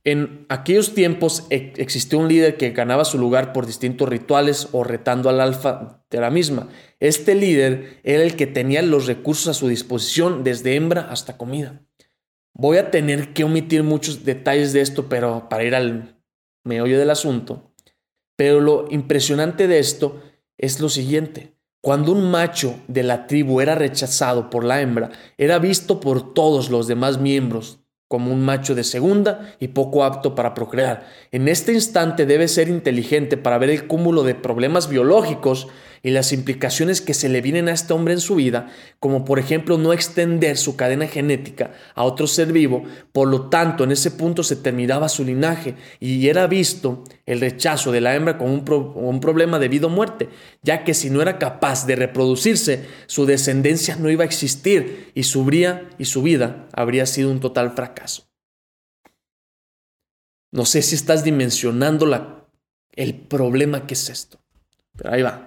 En 0.03 0.47
aquellos 0.49 0.95
tiempos 0.95 1.47
e, 1.51 1.75
existió 1.77 2.19
un 2.19 2.29
líder 2.29 2.57
que 2.57 2.71
ganaba 2.71 3.05
su 3.05 3.19
lugar 3.19 3.53
por 3.53 3.67
distintos 3.67 4.09
rituales 4.09 4.69
o 4.73 4.83
retando 4.83 5.29
al 5.29 5.41
alfa 5.41 6.05
de 6.11 6.21
la 6.21 6.31
misma. 6.31 6.69
Este 7.01 7.35
líder 7.35 8.01
era 8.03 8.23
el 8.23 8.35
que 8.35 8.47
tenía 8.47 8.81
los 8.83 9.07
recursos 9.07 9.49
a 9.49 9.55
su 9.55 9.69
disposición 9.69 10.43
desde 10.43 10.75
hembra 10.75 11.03
hasta 11.11 11.37
comida. 11.37 11.83
Voy 12.55 12.79
a 12.79 12.91
tener 12.91 13.33
que 13.35 13.45
omitir 13.45 13.83
muchos 13.83 14.25
detalles 14.25 14.73
de 14.73 14.81
esto, 14.81 15.09
pero 15.09 15.49
para 15.49 15.65
ir 15.65 15.75
al 15.75 16.23
meollo 16.65 16.99
del 16.99 17.11
asunto. 17.11 17.75
Pero 18.37 18.61
lo 18.61 18.87
impresionante 18.91 19.69
de 19.69 19.79
esto 19.79 20.23
es 20.57 20.81
lo 20.81 20.89
siguiente. 20.89 21.55
Cuando 21.83 22.13
un 22.13 22.31
macho 22.31 22.81
de 22.89 23.03
la 23.03 23.27
tribu 23.27 23.61
era 23.61 23.75
rechazado 23.75 24.51
por 24.51 24.65
la 24.65 24.81
hembra, 24.81 25.11
era 25.39 25.59
visto 25.59 26.01
por 26.01 26.35
todos 26.35 26.71
los 26.71 26.87
demás 26.87 27.19
miembros 27.19 27.80
como 28.11 28.33
un 28.33 28.45
macho 28.45 28.75
de 28.75 28.83
segunda 28.83 29.55
y 29.61 29.69
poco 29.69 30.03
apto 30.03 30.35
para 30.35 30.53
procrear. 30.53 31.07
En 31.31 31.47
este 31.47 31.73
instante 31.73 32.27
debe 32.27 32.49
ser 32.49 32.67
inteligente 32.67 33.37
para 33.37 33.57
ver 33.57 33.71
el 33.71 33.87
cúmulo 33.87 34.25
de 34.25 34.35
problemas 34.35 34.89
biológicos 34.89 35.69
y 36.03 36.11
las 36.11 36.33
implicaciones 36.33 37.01
que 37.01 37.15
se 37.15 37.29
le 37.29 37.41
vienen 37.41 37.69
a 37.69 37.73
este 37.73 37.93
hombre 37.93 38.15
en 38.15 38.21
su 38.21 38.37
vida, 38.37 38.71
como 38.99 39.25
por 39.25 39.39
ejemplo 39.39 39.77
no 39.79 39.93
extender 39.93 40.57
su 40.57 40.77
cadena 40.77 41.07
genética 41.07 41.73
a 41.95 42.05
otro 42.05 42.27
ser 42.27 42.53
vivo, 42.53 42.85
por 43.13 43.29
lo 43.29 43.49
tanto 43.49 43.85
en 43.85 43.93
ese 43.93 44.11
punto 44.11 44.43
se 44.43 44.57
terminaba 44.57 45.09
su 45.09 45.25
linaje 45.25 45.75
y 45.99 46.29
era 46.29 46.47
visto 46.47 47.05
el 47.27 47.41
rechazo 47.41 47.93
de 47.93 48.01
la 48.01 48.15
hembra 48.15 48.39
como 48.39 48.55
un, 48.55 48.65
un 48.95 49.21
problema 49.21 49.59
de 49.59 49.69
vida 49.69 49.87
o 49.87 49.91
muerte, 49.91 50.29
ya 50.63 50.85
que 50.85 50.95
si 50.95 51.11
no 51.11 51.21
era 51.21 51.39
capaz 51.39 51.87
de 51.87 51.97
reproducirse, 51.97 52.87
su 53.07 53.27
descendencia 53.27 53.97
no 53.97 54.11
iba 54.11 54.25
a 54.25 54.27
existir 54.27 55.13
y 55.15 55.25
su, 55.25 55.49
y 55.99 56.05
su 56.05 56.23
vida 56.23 56.69
habría 56.73 57.07
sido 57.07 57.31
un 57.31 57.41
total 57.41 57.73
fracaso. 57.73 58.31
No 60.53 60.65
sé 60.65 60.83
si 60.83 60.95
estás 60.95 61.23
dimensionando 61.23 62.07
la, 62.07 62.49
el 62.93 63.15
problema 63.15 63.87
que 63.87 63.95
es 63.95 64.09
esto, 64.09 64.41
pero 64.97 65.13
ahí 65.13 65.23
va. 65.23 65.47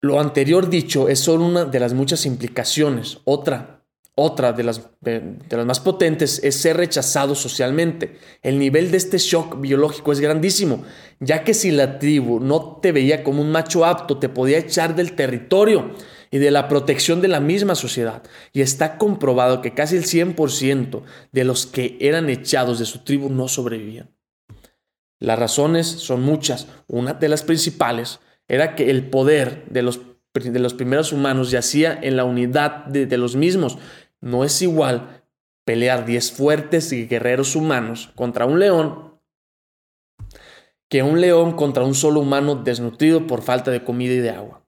Lo 0.00 0.20
anterior 0.20 0.70
dicho 0.70 1.08
es 1.08 1.18
solo 1.18 1.44
una 1.44 1.64
de 1.64 1.80
las 1.80 1.92
muchas 1.92 2.24
implicaciones. 2.24 3.18
Otra, 3.24 3.84
otra 4.14 4.52
de 4.52 4.62
las, 4.62 4.82
de, 5.00 5.38
las 5.50 5.66
más 5.66 5.80
potentes 5.80 6.40
es 6.44 6.54
ser 6.56 6.76
rechazado 6.76 7.34
socialmente. 7.34 8.16
El 8.42 8.60
nivel 8.60 8.92
de 8.92 8.96
este 8.96 9.18
shock 9.18 9.60
biológico 9.60 10.12
es 10.12 10.20
grandísimo, 10.20 10.84
ya 11.18 11.42
que 11.42 11.52
si 11.52 11.72
la 11.72 11.98
tribu 11.98 12.38
no 12.38 12.78
te 12.80 12.92
veía 12.92 13.24
como 13.24 13.42
un 13.42 13.50
macho 13.50 13.84
apto, 13.84 14.18
te 14.18 14.28
podía 14.28 14.58
echar 14.58 14.94
del 14.94 15.16
territorio 15.16 15.92
y 16.30 16.38
de 16.38 16.52
la 16.52 16.68
protección 16.68 17.20
de 17.20 17.28
la 17.28 17.40
misma 17.40 17.74
sociedad. 17.74 18.22
Y 18.52 18.60
está 18.60 18.98
comprobado 18.98 19.62
que 19.62 19.74
casi 19.74 19.96
el 19.96 20.04
100% 20.04 21.02
de 21.32 21.44
los 21.44 21.66
que 21.66 21.96
eran 22.00 22.30
echados 22.30 22.78
de 22.78 22.84
su 22.84 23.00
tribu 23.00 23.30
no 23.30 23.48
sobrevivían. 23.48 24.10
Las 25.20 25.40
razones 25.40 25.88
son 25.88 26.22
muchas. 26.22 26.68
Una 26.86 27.14
de 27.14 27.28
las 27.28 27.42
principales 27.42 28.20
era 28.48 28.74
que 28.74 28.90
el 28.90 29.08
poder 29.08 29.64
de 29.66 29.82
los, 29.82 30.00
de 30.34 30.58
los 30.58 30.74
primeros 30.74 31.12
humanos 31.12 31.50
yacía 31.50 31.98
en 32.02 32.16
la 32.16 32.24
unidad 32.24 32.86
de, 32.86 33.06
de 33.06 33.18
los 33.18 33.36
mismos. 33.36 33.78
No 34.20 34.44
es 34.44 34.60
igual 34.62 35.22
pelear 35.64 36.06
10 36.06 36.32
fuertes 36.32 36.92
y 36.92 37.06
guerreros 37.06 37.54
humanos 37.54 38.10
contra 38.16 38.46
un 38.46 38.58
león 38.58 39.08
que 40.88 41.02
un 41.02 41.20
león 41.20 41.52
contra 41.52 41.84
un 41.84 41.94
solo 41.94 42.20
humano 42.20 42.54
desnutrido 42.56 43.26
por 43.26 43.42
falta 43.42 43.70
de 43.70 43.84
comida 43.84 44.14
y 44.14 44.20
de 44.20 44.30
agua. 44.30 44.64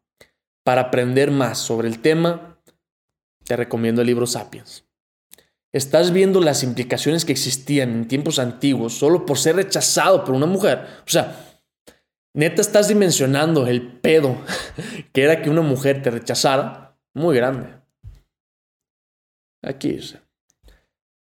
Para 0.64 0.82
aprender 0.82 1.30
más 1.30 1.58
sobre 1.58 1.88
el 1.88 2.00
tema, 2.00 2.60
te 3.44 3.56
recomiendo 3.56 4.02
el 4.02 4.06
libro 4.06 4.26
Sapiens. 4.26 4.84
Estás 5.72 6.12
viendo 6.12 6.40
las 6.40 6.62
implicaciones 6.62 7.24
que 7.24 7.32
existían 7.32 7.90
en 7.90 8.08
tiempos 8.08 8.38
antiguos 8.38 8.92
solo 8.92 9.24
por 9.24 9.38
ser 9.38 9.56
rechazado 9.56 10.24
por 10.24 10.34
una 10.34 10.46
mujer. 10.46 10.86
O 11.06 11.10
sea, 11.10 11.49
Neta, 12.32 12.60
estás 12.60 12.88
dimensionando 12.88 13.66
el 13.66 13.82
pedo 13.82 14.36
que 15.12 15.22
era 15.22 15.42
que 15.42 15.50
una 15.50 15.62
mujer 15.62 16.02
te 16.02 16.10
rechazara. 16.10 16.96
Muy 17.12 17.36
grande. 17.36 17.68
Aquí 19.62 19.92
dice. 19.92 20.20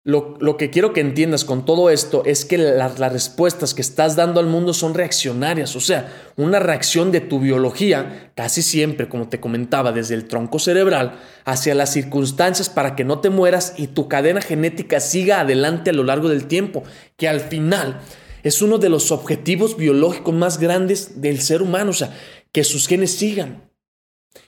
Lo, 0.04 0.38
lo, 0.40 0.56
que 0.56 0.70
quiero 0.70 0.94
que 0.94 1.02
entiendas 1.02 1.44
con 1.44 1.66
todo 1.66 1.90
esto 1.90 2.24
es 2.26 2.46
que 2.46 2.58
las 2.58 2.98
respuestas 2.98 3.74
que 3.74 3.82
estás 3.82 4.16
dando 4.16 4.40
al 4.40 4.46
mundo 4.46 4.74
son 4.74 4.94
reaccionarias, 4.94 5.76
o 5.76 5.82
sea, 5.82 6.14
una 6.38 6.60
reacción 6.60 7.12
de 7.12 7.20
tu 7.20 7.42
biología, 7.42 8.32
casi 8.34 8.62
siempre, 8.62 9.10
como 9.10 9.28
te 9.28 9.42
comentaba, 9.42 9.92
desde 9.92 10.16
el 10.16 10.30
tronco 10.30 10.60
cerebral 10.60 11.20
hacia 11.44 11.76
las 11.76 11.92
circunstancias 11.92 12.70
para 12.70 12.96
que 12.96 13.04
no 13.04 13.20
te 13.20 13.30
mueras 13.30 13.74
y 13.76 13.88
tu 13.88 14.08
cadena 14.08 14.40
genética 14.40 15.02
siga 15.02 15.42
adelante 15.42 15.90
a 15.90 15.94
lo 15.94 16.06
largo 16.06 16.30
del 16.30 16.48
tiempo, 16.48 16.84
que 17.18 17.28
al 17.28 17.42
final 17.42 18.00
es 18.48 18.62
uno 18.62 18.78
de 18.78 18.90
los 18.90 19.12
objetivos 19.12 19.78
biológicos 19.78 20.34
más 20.34 20.60
grandes 20.60 21.22
del 21.22 21.42
ser 21.42 21.62
humano, 21.62 21.92
o 21.92 21.94
sea, 21.94 22.18
que 22.52 22.64
sus 22.64 22.88
genes 22.88 23.12
sigan. 23.12 23.72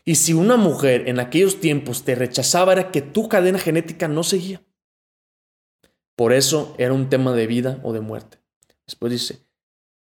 Y 0.06 0.16
si 0.16 0.34
una 0.34 0.58
mujer 0.58 1.08
en 1.08 1.20
aquellos 1.20 1.60
tiempos 1.60 2.04
te 2.04 2.16
rechazaba 2.16 2.74
era 2.74 2.92
que 2.92 3.02
tu 3.02 3.30
cadena 3.30 3.60
genética 3.60 4.08
no 4.08 4.24
seguía. 4.24 4.64
Por 6.16 6.34
eso 6.34 6.76
era 6.78 6.94
un 6.94 7.10
tema 7.10 7.34
de 7.34 7.48
vida 7.48 7.80
o 7.84 7.94
de 7.94 8.02
muerte. 8.02 8.40
Después 8.86 9.12
dice, 9.12 9.40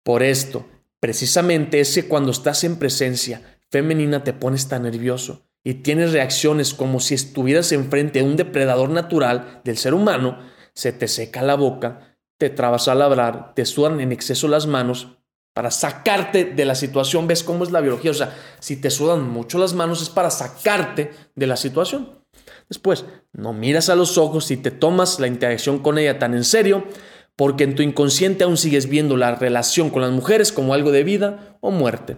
por 0.04 0.24
esto, 0.24 0.66
precisamente 1.00 1.80
es 1.80 1.94
que 1.94 2.08
cuando 2.08 2.32
estás 2.32 2.64
en 2.64 2.78
presencia 2.78 3.60
femenina 3.70 4.24
te 4.24 4.34
pones 4.34 4.68
tan 4.68 4.84
nervioso 4.84 5.46
y 5.64 5.76
tienes 5.76 6.14
reacciones 6.14 6.74
como 6.74 7.00
si 7.00 7.14
estuvieras 7.14 7.72
enfrente 7.72 8.22
a 8.22 8.24
un 8.24 8.38
depredador 8.38 8.90
natural 8.90 9.62
del 9.66 9.78
ser 9.78 9.94
humano, 9.94 10.40
se 10.74 10.94
te 10.94 11.08
seca 11.08 11.42
la 11.42 11.56
boca, 11.56 12.07
te 12.38 12.50
trabas 12.50 12.88
a 12.88 12.96
labrar, 12.96 13.54
te 13.56 13.66
sudan 13.66 14.00
en 14.00 14.12
exceso 14.12 14.48
las 14.48 14.68
manos 14.68 15.18
para 15.54 15.72
sacarte 15.72 16.46
de 16.46 16.66
la 16.66 16.76
situación. 16.76 17.28
¿Ves 17.28 17.44
cómo 17.44 17.64
es 17.64 17.72
la 17.72 17.82
biología? 17.82 18.12
O 18.12 18.14
sea, 18.14 18.36
si 18.60 18.76
te 18.76 18.92
sudan 18.92 19.28
mucho 19.28 19.58
las 19.58 19.74
manos 19.74 20.02
es 20.02 20.10
para 20.10 20.30
sacarte 20.30 21.12
de 21.36 21.48
la 21.48 21.58
situación. 21.58 22.20
Después, 22.70 23.06
no 23.34 23.54
miras 23.54 23.90
a 23.90 23.96
los 23.96 24.18
ojos 24.18 24.52
y 24.52 24.58
te 24.58 24.72
tomas 24.72 25.20
la 25.20 25.28
interacción 25.28 25.80
con 25.80 25.98
ella 25.98 26.20
tan 26.20 26.34
en 26.36 26.44
serio 26.44 26.86
porque 27.36 27.64
en 27.64 27.76
tu 27.76 27.84
inconsciente 27.84 28.44
aún 28.44 28.58
sigues 28.58 28.90
viendo 28.90 29.16
la 29.16 29.36
relación 29.36 29.90
con 29.90 30.02
las 30.02 30.12
mujeres 30.12 30.52
como 30.52 30.74
algo 30.74 30.92
de 30.92 31.04
vida 31.04 31.58
o 31.62 31.72
muerte. 31.72 32.18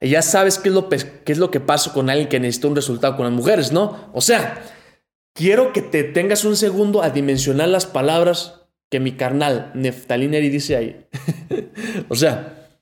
Y 0.00 0.10
ya 0.10 0.20
sabes 0.20 0.58
qué 0.58 0.68
es 0.68 0.74
lo, 0.74 0.88
qué 0.88 1.22
es 1.26 1.38
lo 1.38 1.50
que 1.50 1.60
pasa 1.60 1.92
con 1.92 2.10
alguien 2.10 2.28
que 2.28 2.40
necesita 2.40 2.68
un 2.68 2.76
resultado 2.76 3.16
con 3.16 3.24
las 3.24 3.34
mujeres, 3.34 3.70
¿no? 3.72 4.10
O 4.12 4.20
sea, 4.20 4.62
quiero 5.32 5.72
que 5.72 5.80
te 5.80 6.02
tengas 6.02 6.44
un 6.44 6.56
segundo 6.56 7.02
a 7.02 7.10
dimensionar 7.10 7.68
las 7.68 7.86
palabras 7.86 8.61
que 8.92 9.00
mi 9.00 9.12
carnal 9.12 9.72
Neftalí 9.74 10.28
dice 10.50 10.76
ahí. 10.76 11.08
o 12.10 12.14
sea, 12.14 12.78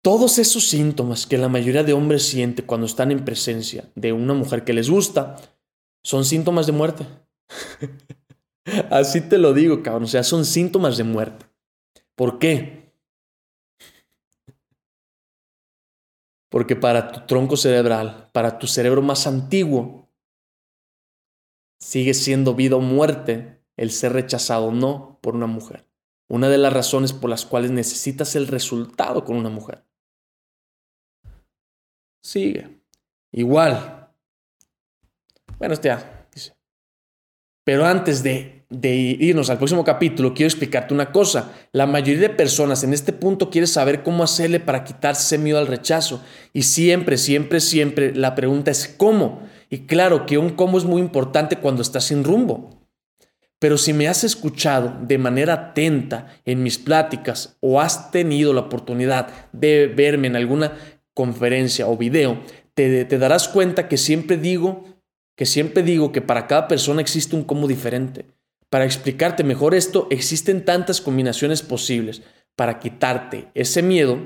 todos 0.00 0.38
esos 0.38 0.68
síntomas 0.68 1.26
que 1.26 1.36
la 1.36 1.48
mayoría 1.48 1.82
de 1.82 1.92
hombres 1.92 2.22
siente 2.22 2.64
cuando 2.64 2.86
están 2.86 3.10
en 3.10 3.24
presencia 3.24 3.90
de 3.96 4.12
una 4.12 4.32
mujer 4.32 4.62
que 4.62 4.74
les 4.74 4.88
gusta 4.88 5.34
son 6.04 6.24
síntomas 6.24 6.66
de 6.66 6.72
muerte. 6.72 7.04
Así 8.92 9.22
te 9.22 9.38
lo 9.38 9.52
digo, 9.52 9.82
cabrón. 9.82 10.04
O 10.04 10.06
sea, 10.06 10.22
son 10.22 10.44
síntomas 10.44 10.96
de 10.96 11.02
muerte. 11.02 11.44
¿Por 12.14 12.38
qué? 12.38 12.92
Porque 16.48 16.76
para 16.76 17.10
tu 17.10 17.26
tronco 17.26 17.56
cerebral, 17.56 18.30
para 18.32 18.60
tu 18.60 18.68
cerebro 18.68 19.02
más 19.02 19.26
antiguo, 19.26 20.08
sigue 21.80 22.14
siendo 22.14 22.54
vida 22.54 22.76
o 22.76 22.80
muerte 22.80 23.55
el 23.76 23.90
ser 23.90 24.12
rechazado 24.12 24.72
no 24.72 25.18
por 25.20 25.34
una 25.34 25.46
mujer. 25.46 25.86
Una 26.28 26.48
de 26.48 26.58
las 26.58 26.72
razones 26.72 27.12
por 27.12 27.30
las 27.30 27.44
cuales 27.44 27.70
necesitas 27.70 28.34
el 28.34 28.48
resultado 28.48 29.24
con 29.24 29.36
una 29.36 29.50
mujer. 29.50 29.84
Sigue. 32.22 32.80
Igual. 33.30 34.08
Bueno, 35.58 35.74
este 35.74 35.88
ya. 35.88 36.16
Pero 37.64 37.84
antes 37.84 38.22
de, 38.22 38.64
de 38.70 38.94
irnos 38.94 39.50
al 39.50 39.58
próximo 39.58 39.82
capítulo, 39.84 40.34
quiero 40.34 40.46
explicarte 40.46 40.94
una 40.94 41.10
cosa. 41.10 41.52
La 41.72 41.86
mayoría 41.86 42.28
de 42.28 42.30
personas 42.30 42.84
en 42.84 42.92
este 42.92 43.12
punto 43.12 43.50
quiere 43.50 43.66
saber 43.66 44.04
cómo 44.04 44.22
hacerle 44.22 44.60
para 44.60 44.84
quitarse 44.84 45.36
miedo 45.36 45.58
al 45.58 45.66
rechazo. 45.66 46.22
Y 46.52 46.62
siempre, 46.62 47.18
siempre, 47.18 47.60
siempre 47.60 48.14
la 48.14 48.36
pregunta 48.36 48.70
es 48.70 48.86
¿cómo? 48.96 49.42
Y 49.68 49.86
claro 49.86 50.26
que 50.26 50.38
un 50.38 50.50
cómo 50.50 50.78
es 50.78 50.84
muy 50.84 51.00
importante 51.00 51.56
cuando 51.56 51.82
estás 51.82 52.04
sin 52.04 52.22
rumbo. 52.22 52.75
Pero 53.58 53.78
si 53.78 53.92
me 53.92 54.08
has 54.08 54.22
escuchado 54.22 54.98
de 55.00 55.18
manera 55.18 55.54
atenta 55.54 56.40
en 56.44 56.62
mis 56.62 56.78
pláticas 56.78 57.56
o 57.60 57.80
has 57.80 58.10
tenido 58.10 58.52
la 58.52 58.62
oportunidad 58.62 59.28
de 59.52 59.86
verme 59.86 60.26
en 60.26 60.36
alguna 60.36 60.76
conferencia 61.14 61.86
o 61.86 61.96
video, 61.96 62.42
te, 62.74 63.06
darás 63.06 63.48
cuenta 63.48 63.88
que 63.88 63.96
siempre 63.96 64.36
digo 64.36 64.84
que 65.34 65.46
siempre 65.46 65.82
digo 65.82 66.12
que 66.12 66.22
para 66.22 66.46
cada 66.46 66.66
persona 66.66 67.02
existe 67.02 67.36
un 67.36 67.44
cómo 67.44 67.68
diferente. 67.68 68.26
Para 68.70 68.86
explicarte 68.86 69.44
mejor 69.44 69.74
esto, 69.74 70.08
existen 70.10 70.64
tantas 70.64 71.02
combinaciones 71.02 71.62
posibles 71.62 72.22
para 72.56 72.78
quitarte 72.78 73.48
ese 73.52 73.82
miedo, 73.82 74.18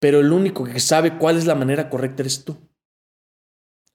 pero 0.00 0.20
el 0.20 0.32
único 0.32 0.64
que 0.64 0.80
sabe 0.80 1.18
cuál 1.18 1.38
es 1.38 1.46
la 1.46 1.54
manera 1.54 1.88
correcta 1.88 2.22
eres 2.22 2.44
tú. 2.44 2.56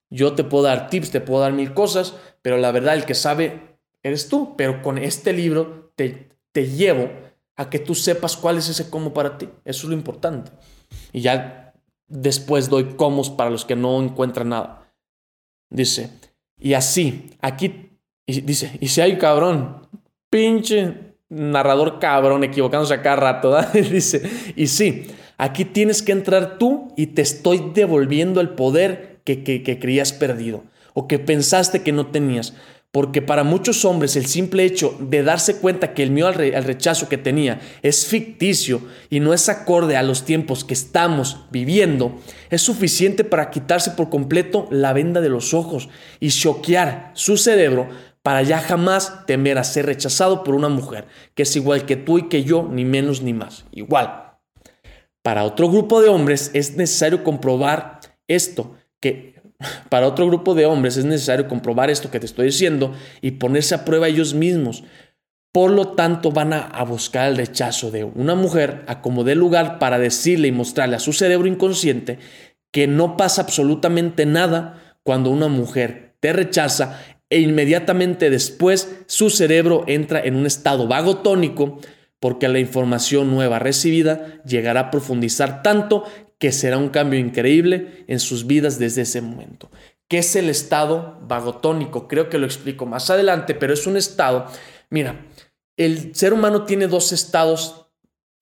Yo 0.09 0.33
te 0.33 0.45
puedo 0.45 0.63
dar 0.63 0.89
tips, 0.89 1.11
te 1.11 1.21
puedo 1.21 1.41
dar 1.41 1.51
mil 1.51 1.73
cosas, 1.73 2.15
pero 2.41 2.57
la 2.57 2.71
verdad 2.71 2.95
el 2.95 3.05
que 3.05 3.15
sabe 3.15 3.68
eres 4.03 4.29
tú. 4.29 4.55
Pero 4.55 4.81
con 4.81 4.97
este 4.97 5.33
libro 5.33 5.91
te, 5.95 6.29
te 6.51 6.67
llevo 6.67 7.09
a 7.55 7.69
que 7.69 7.79
tú 7.79 7.95
sepas 7.95 8.37
cuál 8.37 8.57
es 8.57 8.69
ese 8.69 8.89
cómo 8.89 9.13
para 9.13 9.37
ti. 9.37 9.49
Eso 9.65 9.85
es 9.85 9.89
lo 9.89 9.93
importante. 9.93 10.51
Y 11.11 11.21
ya 11.21 11.73
después 12.07 12.69
doy 12.69 12.95
cómo 12.95 13.23
para 13.37 13.49
los 13.49 13.65
que 13.65 13.75
no 13.75 14.01
encuentran 14.01 14.49
nada. 14.49 14.91
Dice, 15.69 16.09
y 16.59 16.73
así, 16.73 17.29
aquí, 17.41 17.91
dice, 18.25 18.77
y 18.81 18.87
si 18.87 19.01
hay 19.01 19.17
cabrón, 19.17 19.87
pinche 20.29 21.15
narrador 21.29 21.99
cabrón, 21.99 22.43
equivocándose 22.43 22.93
a 22.95 23.01
cada 23.01 23.15
rato, 23.15 23.55
dice, 23.73 24.27
y 24.55 24.67
sí, 24.67 25.07
aquí 25.37 25.63
tienes 25.63 26.01
que 26.01 26.11
entrar 26.11 26.57
tú 26.57 26.93
y 26.97 27.07
te 27.07 27.21
estoy 27.21 27.71
devolviendo 27.73 28.41
el 28.41 28.49
poder 28.49 29.21
que, 29.23 29.43
que, 29.43 29.63
que 29.63 29.79
creías 29.79 30.11
perdido 30.11 30.63
o 30.93 31.07
que 31.07 31.19
pensaste 31.19 31.83
que 31.83 31.91
no 31.91 32.07
tenías. 32.07 32.55
Porque 32.91 33.21
para 33.21 33.43
muchos 33.43 33.85
hombres 33.85 34.15
el 34.15 34.25
simple 34.25 34.63
hecho 34.63 34.97
de 34.99 35.21
darse 35.21 35.57
cuenta 35.57 35.93
que 35.93 36.01
el 36.01 36.09
miedo 36.09 36.27
al, 36.27 36.63
rechazo 36.63 37.07
que 37.07 37.19
tenía 37.19 37.59
es 37.83 38.07
ficticio 38.07 38.81
y 39.11 39.19
no 39.19 39.33
es 39.33 39.47
acorde 39.47 39.95
a 39.95 40.01
los 40.01 40.25
tiempos 40.25 40.63
que 40.63 40.73
estamos 40.73 41.45
viviendo, 41.51 42.19
es 42.49 42.63
suficiente 42.63 43.23
para 43.23 43.51
quitarse 43.51 43.91
por 43.91 44.09
completo 44.09 44.67
la 44.71 44.93
venda 44.93 45.21
de 45.21 45.29
los 45.29 45.53
ojos 45.53 45.87
y 46.19 46.29
choquear 46.29 47.11
su 47.13 47.37
cerebro 47.37 47.89
para 48.23 48.41
ya 48.41 48.59
jamás 48.59 49.25
temer 49.27 49.59
a 49.59 49.63
ser 49.63 49.85
rechazado 49.85 50.43
por 50.43 50.55
una 50.55 50.69
mujer, 50.69 51.05
que 51.35 51.43
es 51.43 51.55
igual 51.55 51.85
que 51.85 51.95
tú 51.95 52.17
y 52.17 52.27
que 52.27 52.43
yo, 52.43 52.67
ni 52.69 52.85
menos 52.85 53.21
ni 53.21 53.33
más, 53.33 53.65
igual. 53.71 54.33
Para 55.21 55.43
otro 55.43 55.69
grupo 55.69 56.01
de 56.01 56.09
hombres 56.09 56.51
es 56.53 56.75
necesario 56.75 57.23
comprobar 57.23 57.99
esto, 58.27 58.75
que 58.99 59.38
para 59.89 60.07
otro 60.07 60.27
grupo 60.27 60.55
de 60.55 60.65
hombres 60.65 60.97
es 60.97 61.05
necesario 61.05 61.47
comprobar 61.47 61.89
esto 61.89 62.11
que 62.11 62.19
te 62.19 62.25
estoy 62.25 62.47
diciendo 62.47 62.93
y 63.21 63.31
ponerse 63.31 63.75
a 63.75 63.85
prueba 63.85 64.07
ellos 64.07 64.33
mismos. 64.33 64.83
Por 65.51 65.71
lo 65.71 65.89
tanto, 65.89 66.31
van 66.31 66.53
a, 66.53 66.83
buscar 66.83 67.27
el 67.27 67.37
rechazo 67.37 67.89
de 67.89 68.03
una 68.03 68.35
mujer 68.35 68.83
a 68.87 69.01
como 69.01 69.23
dé 69.23 69.35
lugar 69.35 69.79
para 69.79 69.97
decirle 69.97 70.47
y 70.47 70.51
mostrarle 70.51 70.95
a 70.95 70.99
su 70.99 71.11
cerebro 71.11 71.47
inconsciente 71.47 72.19
que 72.71 72.85
no 72.85 73.17
pasa 73.17 73.41
absolutamente 73.41 74.27
nada 74.27 74.95
cuando 75.03 75.31
una 75.31 75.47
mujer 75.47 76.15
te 76.19 76.33
rechaza 76.33 76.99
e 77.31 77.39
inmediatamente 77.39 78.29
después 78.29 78.95
su 79.07 79.31
cerebro 79.31 79.85
entra 79.87 80.19
en 80.19 80.35
un 80.35 80.45
estado 80.45 80.87
vago 80.87 81.17
tónico 81.17 81.79
porque 82.19 82.47
la 82.47 82.59
información 82.59 83.31
nueva 83.31 83.59
recibida 83.59 84.41
llegará 84.43 84.81
a 84.81 84.91
profundizar 84.91 85.63
tanto 85.63 86.03
que 86.39 86.51
será 86.51 86.77
un 86.77 86.89
cambio 86.89 87.19
increíble 87.19 88.05
en 88.07 88.19
sus 88.19 88.47
vidas 88.47 88.79
desde 88.79 89.03
ese 89.03 89.21
momento. 89.21 89.69
¿Qué 90.07 90.19
es 90.19 90.35
el 90.35 90.49
estado 90.49 91.19
vagotónico? 91.21 92.07
Creo 92.07 92.29
que 92.29 92.39
lo 92.39 92.47
explico 92.47 92.85
más 92.85 93.09
adelante, 93.09 93.53
pero 93.53 93.73
es 93.73 93.85
un 93.85 93.97
estado, 93.97 94.47
mira, 94.89 95.27
el 95.77 96.15
ser 96.15 96.33
humano 96.33 96.65
tiene 96.65 96.87
dos 96.87 97.11
estados, 97.11 97.85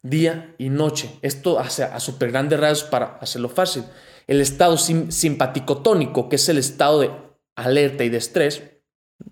día 0.02 0.56
y 0.58 0.70
noche. 0.70 1.10
Esto 1.22 1.60
hace 1.60 1.84
a 1.84 2.00
super 2.00 2.32
grandes 2.32 2.60
rasgos 2.60 2.90
para 2.90 3.18
hacerlo 3.18 3.50
fácil. 3.50 3.84
El 4.28 4.42
estado 4.42 4.78
simpático 4.78 5.78
tónico, 5.78 6.30
que 6.30 6.38
es 6.38 6.48
el 6.50 6.58
estado 6.58 7.02
de 7.02 7.12
alerta 7.56 8.04
y 8.04 8.10
de 8.10 8.18
estrés 8.18 8.64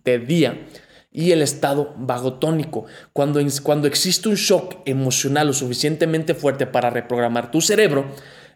de 0.03 0.19
día, 0.19 0.67
y 1.11 1.31
el 1.31 1.41
estado 1.41 1.93
vagotónico, 1.97 2.85
cuando, 3.13 3.39
cuando 3.63 3.87
existe 3.87 4.27
un 4.27 4.35
shock 4.35 4.81
emocional 4.85 5.47
lo 5.47 5.53
suficientemente 5.53 6.33
fuerte 6.33 6.67
para 6.67 6.89
reprogramar 6.89 7.51
tu 7.51 7.61
cerebro, 7.61 8.05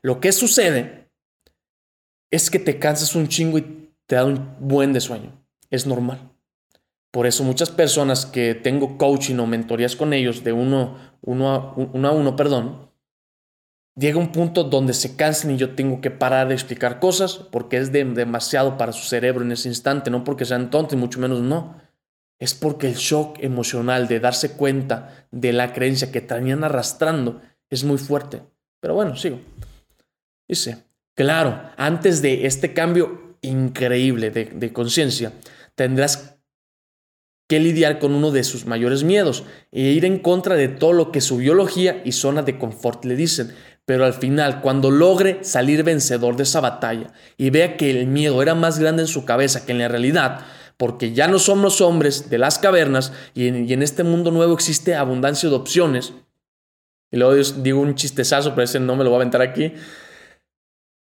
lo 0.01 0.19
que 0.19 0.31
sucede 0.31 1.09
es 2.31 2.49
que 2.49 2.59
te 2.59 2.79
cansas 2.79 3.15
un 3.15 3.27
chingo 3.27 3.57
y 3.57 3.89
te 4.05 4.15
da 4.15 4.25
un 4.25 4.55
buen 4.59 4.93
de 4.93 5.01
sueño. 5.01 5.31
Es 5.69 5.85
normal. 5.85 6.31
Por 7.11 7.25
eso 7.25 7.43
muchas 7.43 7.71
personas 7.71 8.25
que 8.25 8.53
tengo 8.53 8.97
coaching 8.97 9.37
o 9.39 9.47
mentorías 9.47 9.95
con 9.95 10.13
ellos 10.13 10.43
de 10.43 10.53
uno, 10.53 10.97
uno, 11.21 11.51
a, 11.51 11.73
uno 11.75 12.07
a 12.07 12.11
uno, 12.11 12.35
perdón, 12.35 12.89
llega 13.95 14.19
un 14.19 14.31
punto 14.31 14.63
donde 14.63 14.93
se 14.93 15.15
cansan 15.15 15.51
y 15.51 15.57
yo 15.57 15.75
tengo 15.75 16.01
que 16.01 16.11
parar 16.11 16.47
de 16.47 16.53
explicar 16.53 16.99
cosas 16.99 17.35
porque 17.35 17.77
es 17.77 17.91
demasiado 17.91 18.77
para 18.77 18.93
su 18.93 19.07
cerebro 19.07 19.43
en 19.43 19.51
ese 19.51 19.69
instante, 19.69 20.11
no 20.11 20.23
porque 20.23 20.45
sean 20.45 20.69
tontos 20.69 20.93
y 20.93 20.97
mucho 20.97 21.19
menos 21.19 21.41
no. 21.41 21.81
Es 22.39 22.53
porque 22.53 22.87
el 22.87 22.95
shock 22.95 23.37
emocional 23.41 24.07
de 24.07 24.19
darse 24.19 24.53
cuenta 24.53 25.27
de 25.31 25.51
la 25.51 25.73
creencia 25.73 26.11
que 26.11 26.21
traían 26.21 26.63
arrastrando 26.63 27.41
es 27.69 27.83
muy 27.83 27.97
fuerte. 27.97 28.41
Pero 28.79 28.93
bueno, 28.93 29.15
sigo. 29.17 29.39
Dice, 30.49 30.83
claro, 31.15 31.61
antes 31.77 32.23
de 32.23 32.47
este 32.47 32.73
cambio 32.73 33.37
increíble 33.41 34.31
de, 34.31 34.73
conciencia, 34.73 35.31
tendrás 35.75 36.37
que 37.47 37.59
lidiar 37.59 37.99
con 37.99 38.13
uno 38.13 38.31
de 38.31 38.43
sus 38.43 38.65
mayores 38.65 39.03
miedos 39.03 39.43
e 39.71 39.81
ir 39.81 40.05
en 40.05 40.19
contra 40.19 40.55
de 40.55 40.67
todo 40.67 40.93
lo 40.93 41.11
que 41.11 41.21
su 41.21 41.37
biología 41.37 42.01
y 42.03 42.13
zona 42.13 42.41
de 42.41 42.57
confort 42.57 43.05
le 43.05 43.15
dicen. 43.15 43.53
Pero 43.85 44.05
al 44.05 44.13
final, 44.13 44.61
cuando 44.61 44.91
logre 44.91 45.43
salir 45.43 45.83
vencedor 45.83 46.35
de 46.35 46.43
esa 46.43 46.61
batalla 46.61 47.13
y 47.37 47.51
vea 47.51 47.77
que 47.77 47.91
el 47.91 48.07
miedo 48.07 48.41
era 48.41 48.55
más 48.55 48.79
grande 48.79 49.03
en 49.03 49.07
su 49.07 49.25
cabeza 49.25 49.65
que 49.65 49.71
en 49.71 49.79
la 49.79 49.87
realidad, 49.87 50.45
porque 50.77 51.13
ya 51.13 51.27
no 51.27 51.37
somos 51.37 51.79
hombres 51.81 52.29
de 52.29 52.37
las 52.39 52.57
cavernas 52.57 53.13
y 53.35 53.47
en, 53.47 53.83
este 53.83 54.03
mundo 54.03 54.31
nuevo 54.31 54.53
existe 54.53 54.95
abundancia 54.95 55.49
de 55.49 55.55
opciones, 55.55 56.13
y 57.11 57.17
luego 57.17 57.35
digo 57.35 57.81
un 57.81 57.95
chistezazo, 57.95 58.51
pero 58.51 58.63
ese 58.63 58.79
no 58.79 58.95
me 58.95 59.03
lo 59.03 59.09
voy 59.09 59.17
a 59.17 59.21
aventar 59.21 59.41
aquí, 59.41 59.73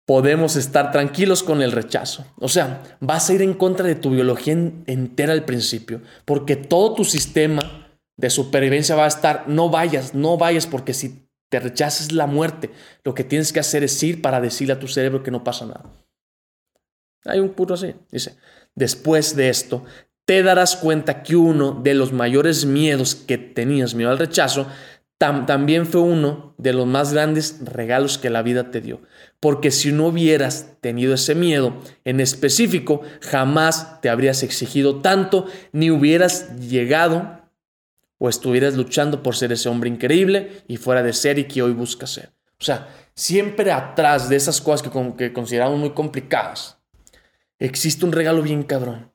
podemos 0.06 0.56
estar 0.56 0.90
tranquilos 0.90 1.42
con 1.42 1.62
el 1.62 1.72
rechazo. 1.72 2.26
O 2.38 2.48
sea, 2.48 2.82
vas 3.00 3.28
a 3.28 3.34
ir 3.34 3.42
en 3.42 3.54
contra 3.54 3.86
de 3.86 3.94
tu 3.94 4.10
biología 4.10 4.52
entera 4.52 5.32
al 5.32 5.44
principio, 5.44 6.02
porque 6.24 6.56
todo 6.56 6.94
tu 6.94 7.04
sistema 7.04 7.88
de 8.16 8.30
supervivencia 8.30 8.96
va 8.96 9.04
a 9.04 9.08
estar, 9.08 9.48
no 9.48 9.68
vayas, 9.68 10.14
no 10.14 10.36
vayas, 10.36 10.66
porque 10.66 10.94
si 10.94 11.28
te 11.50 11.60
rechazas 11.60 12.12
la 12.12 12.26
muerte, 12.26 12.70
lo 13.04 13.14
que 13.14 13.24
tienes 13.24 13.52
que 13.52 13.60
hacer 13.60 13.84
es 13.84 14.02
ir 14.02 14.22
para 14.22 14.40
decirle 14.40 14.74
a 14.74 14.78
tu 14.78 14.88
cerebro 14.88 15.22
que 15.22 15.30
no 15.30 15.44
pasa 15.44 15.66
nada. 15.66 15.84
Hay 17.24 17.40
un 17.40 17.50
punto 17.50 17.74
así, 17.74 17.94
dice, 18.10 18.36
después 18.74 19.36
de 19.36 19.48
esto, 19.48 19.84
te 20.24 20.42
darás 20.42 20.76
cuenta 20.76 21.22
que 21.22 21.36
uno 21.36 21.72
de 21.72 21.94
los 21.94 22.12
mayores 22.12 22.64
miedos 22.64 23.14
que 23.14 23.38
tenías, 23.38 23.94
miedo 23.94 24.10
al 24.10 24.18
rechazo, 24.18 24.66
también 25.46 25.86
fue 25.86 26.00
uno 26.00 26.54
de 26.58 26.72
los 26.72 26.84
más 26.84 27.12
grandes 27.12 27.60
regalos 27.62 28.18
que 28.18 28.28
la 28.28 28.42
vida 28.42 28.72
te 28.72 28.80
dio. 28.80 29.00
Porque 29.38 29.70
si 29.70 29.92
no 29.92 30.08
hubieras 30.08 30.74
tenido 30.80 31.14
ese 31.14 31.36
miedo 31.36 31.80
en 32.04 32.18
específico, 32.18 33.02
jamás 33.20 34.00
te 34.00 34.08
habrías 34.08 34.42
exigido 34.42 35.00
tanto, 35.00 35.46
ni 35.70 35.92
hubieras 35.92 36.56
llegado 36.56 37.40
o 38.18 38.28
estuvieras 38.28 38.74
luchando 38.74 39.22
por 39.22 39.36
ser 39.36 39.52
ese 39.52 39.68
hombre 39.68 39.90
increíble 39.90 40.62
y 40.66 40.76
fuera 40.76 41.04
de 41.04 41.12
ser 41.12 41.38
y 41.38 41.44
que 41.44 41.62
hoy 41.62 41.72
buscas 41.72 42.10
ser. 42.10 42.32
O 42.60 42.64
sea, 42.64 42.88
siempre 43.14 43.70
atrás 43.70 44.28
de 44.28 44.34
esas 44.34 44.60
cosas 44.60 44.88
que, 44.88 45.14
que 45.16 45.32
consideramos 45.32 45.78
muy 45.78 45.90
complicadas, 45.90 46.78
existe 47.60 48.04
un 48.04 48.12
regalo 48.12 48.42
bien 48.42 48.64
cabrón. 48.64 49.11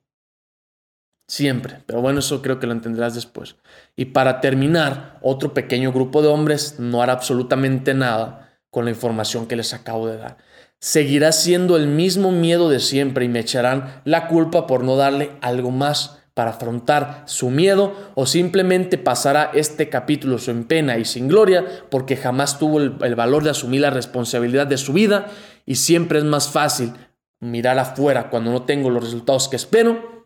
Siempre, 1.27 1.81
pero 1.85 2.01
bueno, 2.01 2.19
eso 2.19 2.41
creo 2.41 2.57
que 2.57 2.67
lo 2.67 2.73
entenderás 2.73 3.13
después. 3.13 3.57
Y 3.97 4.05
para 4.05 4.39
terminar, 4.39 5.19
otro 5.21 5.53
pequeño 5.53 5.91
grupo 5.91 6.21
de 6.21 6.29
hombres 6.29 6.79
no 6.79 7.01
hará 7.01 7.13
absolutamente 7.13 7.93
nada 7.93 8.59
con 8.69 8.85
la 8.85 8.91
información 8.91 9.45
que 9.45 9.57
les 9.57 9.73
acabo 9.73 10.07
de 10.07 10.17
dar. 10.17 10.37
Seguirá 10.79 11.33
siendo 11.33 11.75
el 11.75 11.87
mismo 11.87 12.31
miedo 12.31 12.69
de 12.69 12.79
siempre 12.79 13.25
y 13.25 13.29
me 13.29 13.39
echarán 13.39 14.01
la 14.05 14.27
culpa 14.27 14.67
por 14.67 14.83
no 14.83 14.95
darle 14.95 15.31
algo 15.41 15.71
más 15.71 16.19
para 16.33 16.51
afrontar 16.51 17.23
su 17.25 17.49
miedo 17.49 17.95
o 18.13 18.27
simplemente 18.27 18.99
pasará 18.99 19.49
este 19.55 19.89
capítulo 19.89 20.37
sin 20.37 20.65
pena 20.65 20.99
y 20.99 21.03
sin 21.03 21.27
gloria 21.27 21.65
porque 21.89 22.15
jamás 22.15 22.59
tuvo 22.59 22.79
el, 22.79 22.95
el 23.01 23.15
valor 23.15 23.43
de 23.43 23.49
asumir 23.49 23.81
la 23.81 23.89
responsabilidad 23.89 24.67
de 24.67 24.77
su 24.77 24.93
vida 24.93 25.27
y 25.65 25.75
siempre 25.75 26.19
es 26.19 26.25
más 26.25 26.49
fácil 26.49 26.93
mirar 27.39 27.79
afuera 27.79 28.29
cuando 28.29 28.51
no 28.51 28.63
tengo 28.63 28.91
los 28.91 29.03
resultados 29.03 29.49
que 29.49 29.55
espero. 29.55 30.16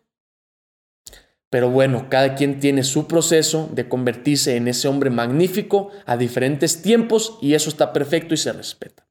Pero 1.52 1.70
bueno, 1.70 2.08
cada 2.10 2.36
quien 2.36 2.62
tiene 2.62 2.82
su 2.84 3.08
proceso 3.08 3.70
de 3.74 3.90
convertirse 3.90 4.56
en 4.56 4.70
ese 4.70 4.88
hombre 4.88 5.10
magnífico 5.10 5.90
a 6.06 6.16
diferentes 6.16 6.82
tiempos 6.82 7.38
y 7.42 7.56
eso 7.56 7.70
está 7.70 7.92
perfecto 7.92 8.34
y 8.34 8.38
se 8.38 8.54
respeta. 8.54 9.06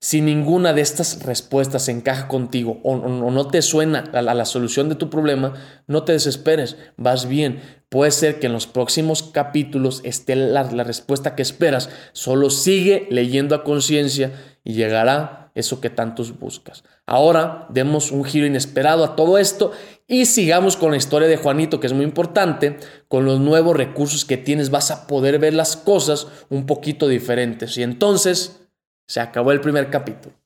Si 0.00 0.20
ninguna 0.20 0.72
de 0.72 0.80
estas 0.80 1.22
respuestas 1.22 1.88
encaja 1.88 2.26
contigo 2.26 2.80
o, 2.82 2.96
no 2.96 3.46
te 3.46 3.62
suena 3.62 4.00
a 4.12 4.20
la, 4.20 4.44
solución 4.44 4.88
de 4.88 4.96
tu 4.96 5.08
problema, 5.10 5.54
no 5.86 6.02
te 6.02 6.12
desesperes, 6.12 6.76
vas 6.96 7.28
bien. 7.28 7.60
Puede 7.88 8.10
ser 8.10 8.40
que 8.40 8.46
en 8.46 8.52
los 8.52 8.66
próximos 8.66 9.22
capítulos 9.22 10.00
esté 10.02 10.34
la, 10.34 10.64
la 10.64 10.82
respuesta 10.82 11.36
que 11.36 11.42
esperas. 11.42 11.88
Solo 12.12 12.50
sigue 12.50 13.06
leyendo 13.10 13.54
a 13.54 13.62
conciencia 13.62 14.32
y 14.64 14.74
llegará 14.74 15.45
eso 15.56 15.80
que 15.80 15.90
tantos 15.90 16.38
buscas. 16.38 16.84
Ahora 17.06 17.66
demos 17.70 18.12
un 18.12 18.24
giro 18.24 18.46
inesperado 18.46 19.02
a 19.04 19.16
todo 19.16 19.38
esto 19.38 19.72
y 20.06 20.26
sigamos 20.26 20.76
con 20.76 20.90
la 20.90 20.98
historia 20.98 21.26
de 21.26 21.38
Juanito, 21.38 21.80
que 21.80 21.86
es 21.86 21.94
muy 21.94 22.04
importante. 22.04 22.78
Con 23.08 23.24
los 23.24 23.40
nuevos 23.40 23.74
recursos 23.74 24.26
que 24.26 24.36
tienes 24.36 24.70
vas 24.70 24.90
a 24.90 25.06
poder 25.06 25.38
ver 25.38 25.54
las 25.54 25.76
cosas 25.76 26.28
un 26.50 26.66
poquito 26.66 27.08
diferentes. 27.08 27.78
Y 27.78 27.82
entonces 27.82 28.68
se 29.08 29.20
acabó 29.20 29.50
el 29.50 29.62
primer 29.62 29.88
capítulo. 29.88 30.36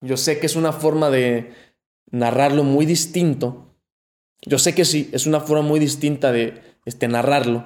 Yo 0.00 0.16
sé 0.16 0.38
que 0.38 0.46
es 0.46 0.54
una 0.54 0.72
forma 0.72 1.10
de 1.10 1.52
narrarlo 2.12 2.62
muy 2.62 2.86
distinto. 2.86 3.74
Yo 4.42 4.60
sé 4.60 4.76
que 4.76 4.84
sí, 4.84 5.10
es 5.12 5.26
una 5.26 5.40
forma 5.40 5.66
muy 5.66 5.80
distinta 5.80 6.30
de 6.30 6.62
este, 6.84 7.08
narrarlo, 7.08 7.64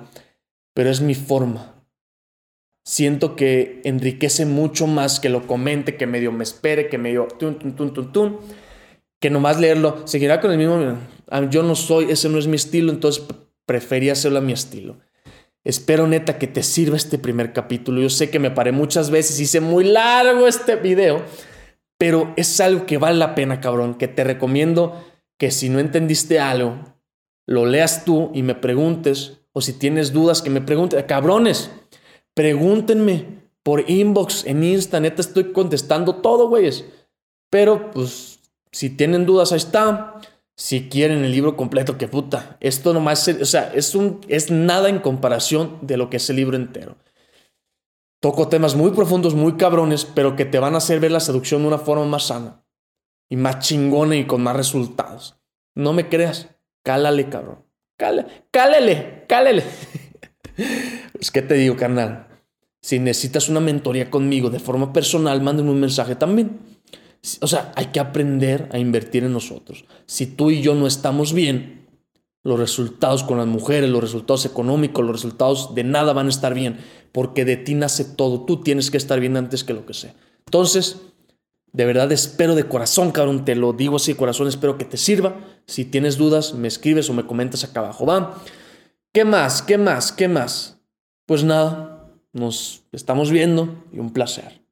pero 0.72 0.88
es 0.88 1.02
mi 1.02 1.14
forma. 1.14 1.73
Siento 2.84 3.34
que 3.34 3.80
enriquece 3.84 4.44
mucho 4.44 4.86
más 4.86 5.18
que 5.18 5.30
lo 5.30 5.46
comente, 5.46 5.96
que 5.96 6.06
medio 6.06 6.32
me 6.32 6.44
espere, 6.44 6.88
que 6.88 6.98
medio 6.98 7.26
tun, 7.26 7.58
tun, 7.58 7.74
tun, 7.74 7.94
tun, 7.94 8.12
tun, 8.12 8.38
que 9.20 9.30
nomás 9.30 9.58
leerlo. 9.58 10.06
Seguirá 10.06 10.40
con 10.40 10.52
el 10.52 10.58
mismo. 10.58 10.98
Yo 11.50 11.62
no 11.62 11.74
soy, 11.74 12.10
ese 12.10 12.28
no 12.28 12.38
es 12.38 12.46
mi 12.46 12.56
estilo, 12.56 12.92
entonces 12.92 13.24
prefería 13.64 14.12
hacerlo 14.12 14.38
a 14.38 14.42
mi 14.42 14.52
estilo. 14.52 14.98
Espero 15.64 16.06
neta 16.06 16.38
que 16.38 16.46
te 16.46 16.62
sirva 16.62 16.96
este 16.96 17.18
primer 17.18 17.54
capítulo. 17.54 18.02
Yo 18.02 18.10
sé 18.10 18.28
que 18.28 18.38
me 18.38 18.50
paré 18.50 18.70
muchas 18.70 19.10
veces, 19.10 19.40
hice 19.40 19.60
muy 19.60 19.84
largo 19.84 20.46
este 20.46 20.76
video, 20.76 21.22
pero 21.96 22.34
es 22.36 22.60
algo 22.60 22.84
que 22.84 22.98
vale 22.98 23.16
la 23.16 23.34
pena, 23.34 23.62
cabrón, 23.62 23.94
que 23.94 24.08
te 24.08 24.24
recomiendo 24.24 25.02
que 25.38 25.50
si 25.50 25.70
no 25.70 25.78
entendiste 25.78 26.38
algo, 26.38 26.78
lo 27.46 27.64
leas 27.64 28.04
tú 28.04 28.30
y 28.34 28.42
me 28.42 28.54
preguntes, 28.54 29.40
o 29.52 29.62
si 29.62 29.72
tienes 29.72 30.12
dudas, 30.12 30.42
que 30.42 30.50
me 30.50 30.60
preguntes. 30.60 31.02
Cabrones, 31.04 31.70
pregúntenme 32.34 33.42
por 33.62 33.88
inbox 33.88 34.44
en 34.46 34.62
Insta, 34.62 35.00
neta 35.00 35.22
estoy 35.22 35.52
contestando 35.52 36.16
todo, 36.16 36.48
güeyes. 36.48 36.84
Pero 37.50 37.90
pues 37.90 38.40
si 38.72 38.90
tienen 38.90 39.26
dudas, 39.26 39.52
ahí 39.52 39.58
está 39.58 40.20
si 40.56 40.88
quieren 40.88 41.24
el 41.24 41.32
libro 41.32 41.56
completo, 41.56 41.98
que 41.98 42.08
puta, 42.08 42.56
esto 42.60 42.94
nomás, 42.94 43.26
o 43.28 43.44
sea, 43.44 43.72
es, 43.74 43.94
un, 43.94 44.20
es 44.28 44.50
nada 44.50 44.88
en 44.88 45.00
comparación 45.00 45.78
de 45.82 45.96
lo 45.96 46.10
que 46.10 46.18
es 46.18 46.30
el 46.30 46.36
libro 46.36 46.56
entero. 46.56 46.96
Toco 48.20 48.48
temas 48.48 48.74
muy 48.74 48.92
profundos, 48.92 49.34
muy 49.34 49.56
cabrones, 49.56 50.04
pero 50.04 50.36
que 50.36 50.44
te 50.44 50.58
van 50.58 50.74
a 50.74 50.78
hacer 50.78 51.00
ver 51.00 51.10
la 51.10 51.20
seducción 51.20 51.62
de 51.62 51.68
una 51.68 51.78
forma 51.78 52.06
más 52.06 52.28
sana 52.28 52.64
y 53.28 53.36
más 53.36 53.58
chingona 53.58 54.16
y 54.16 54.26
con 54.26 54.42
más 54.42 54.56
resultados. 54.56 55.36
No 55.74 55.92
me 55.92 56.08
creas, 56.08 56.48
cálale, 56.84 57.28
cabrón. 57.28 57.64
Cálale, 57.98 58.46
cálele, 58.50 59.24
cálele. 59.28 59.64
pues, 61.24 61.30
¿qué 61.30 61.40
te 61.40 61.54
digo, 61.54 61.74
carnal? 61.74 62.26
Si 62.82 62.98
necesitas 62.98 63.48
una 63.48 63.60
mentoría 63.60 64.10
conmigo 64.10 64.50
de 64.50 64.60
forma 64.60 64.92
personal, 64.92 65.40
mándame 65.40 65.70
un 65.70 65.80
mensaje 65.80 66.16
también. 66.16 66.58
O 67.40 67.46
sea, 67.46 67.72
hay 67.76 67.86
que 67.86 68.00
aprender 68.00 68.68
a 68.72 68.78
invertir 68.78 69.24
en 69.24 69.32
nosotros. 69.32 69.86
Si 70.04 70.26
tú 70.26 70.50
y 70.50 70.60
yo 70.60 70.74
no 70.74 70.86
estamos 70.86 71.32
bien, 71.32 71.86
los 72.42 72.60
resultados 72.60 73.24
con 73.24 73.38
las 73.38 73.46
mujeres, 73.46 73.88
los 73.88 74.02
resultados 74.02 74.44
económicos, 74.44 75.02
los 75.02 75.14
resultados 75.14 75.74
de 75.74 75.82
nada 75.82 76.12
van 76.12 76.26
a 76.26 76.28
estar 76.28 76.52
bien, 76.52 76.76
porque 77.10 77.46
de 77.46 77.56
ti 77.56 77.74
nace 77.74 78.04
todo. 78.04 78.44
Tú 78.44 78.60
tienes 78.60 78.90
que 78.90 78.98
estar 78.98 79.18
bien 79.18 79.38
antes 79.38 79.64
que 79.64 79.72
lo 79.72 79.86
que 79.86 79.94
sea. 79.94 80.14
Entonces, 80.44 81.00
de 81.72 81.86
verdad 81.86 82.12
espero 82.12 82.54
de 82.54 82.68
corazón, 82.68 83.12
cabrón, 83.12 83.46
te 83.46 83.54
lo 83.54 83.72
digo 83.72 83.96
así 83.96 84.12
de 84.12 84.18
corazón, 84.18 84.46
espero 84.46 84.76
que 84.76 84.84
te 84.84 84.98
sirva. 84.98 85.36
Si 85.66 85.86
tienes 85.86 86.18
dudas, 86.18 86.52
me 86.52 86.68
escribes 86.68 87.08
o 87.08 87.14
me 87.14 87.24
comentas 87.24 87.64
acá 87.64 87.80
abajo, 87.80 88.04
¿va? 88.04 88.42
¿Qué 89.10 89.24
más? 89.24 89.62
¿Qué 89.62 89.78
más? 89.78 90.12
¿Qué 90.12 90.28
más? 90.28 90.73
Pues 91.26 91.42
nada, 91.42 92.12
nos 92.34 92.84
estamos 92.92 93.30
viendo 93.30 93.84
y 93.92 93.98
un 93.98 94.12
placer. 94.12 94.63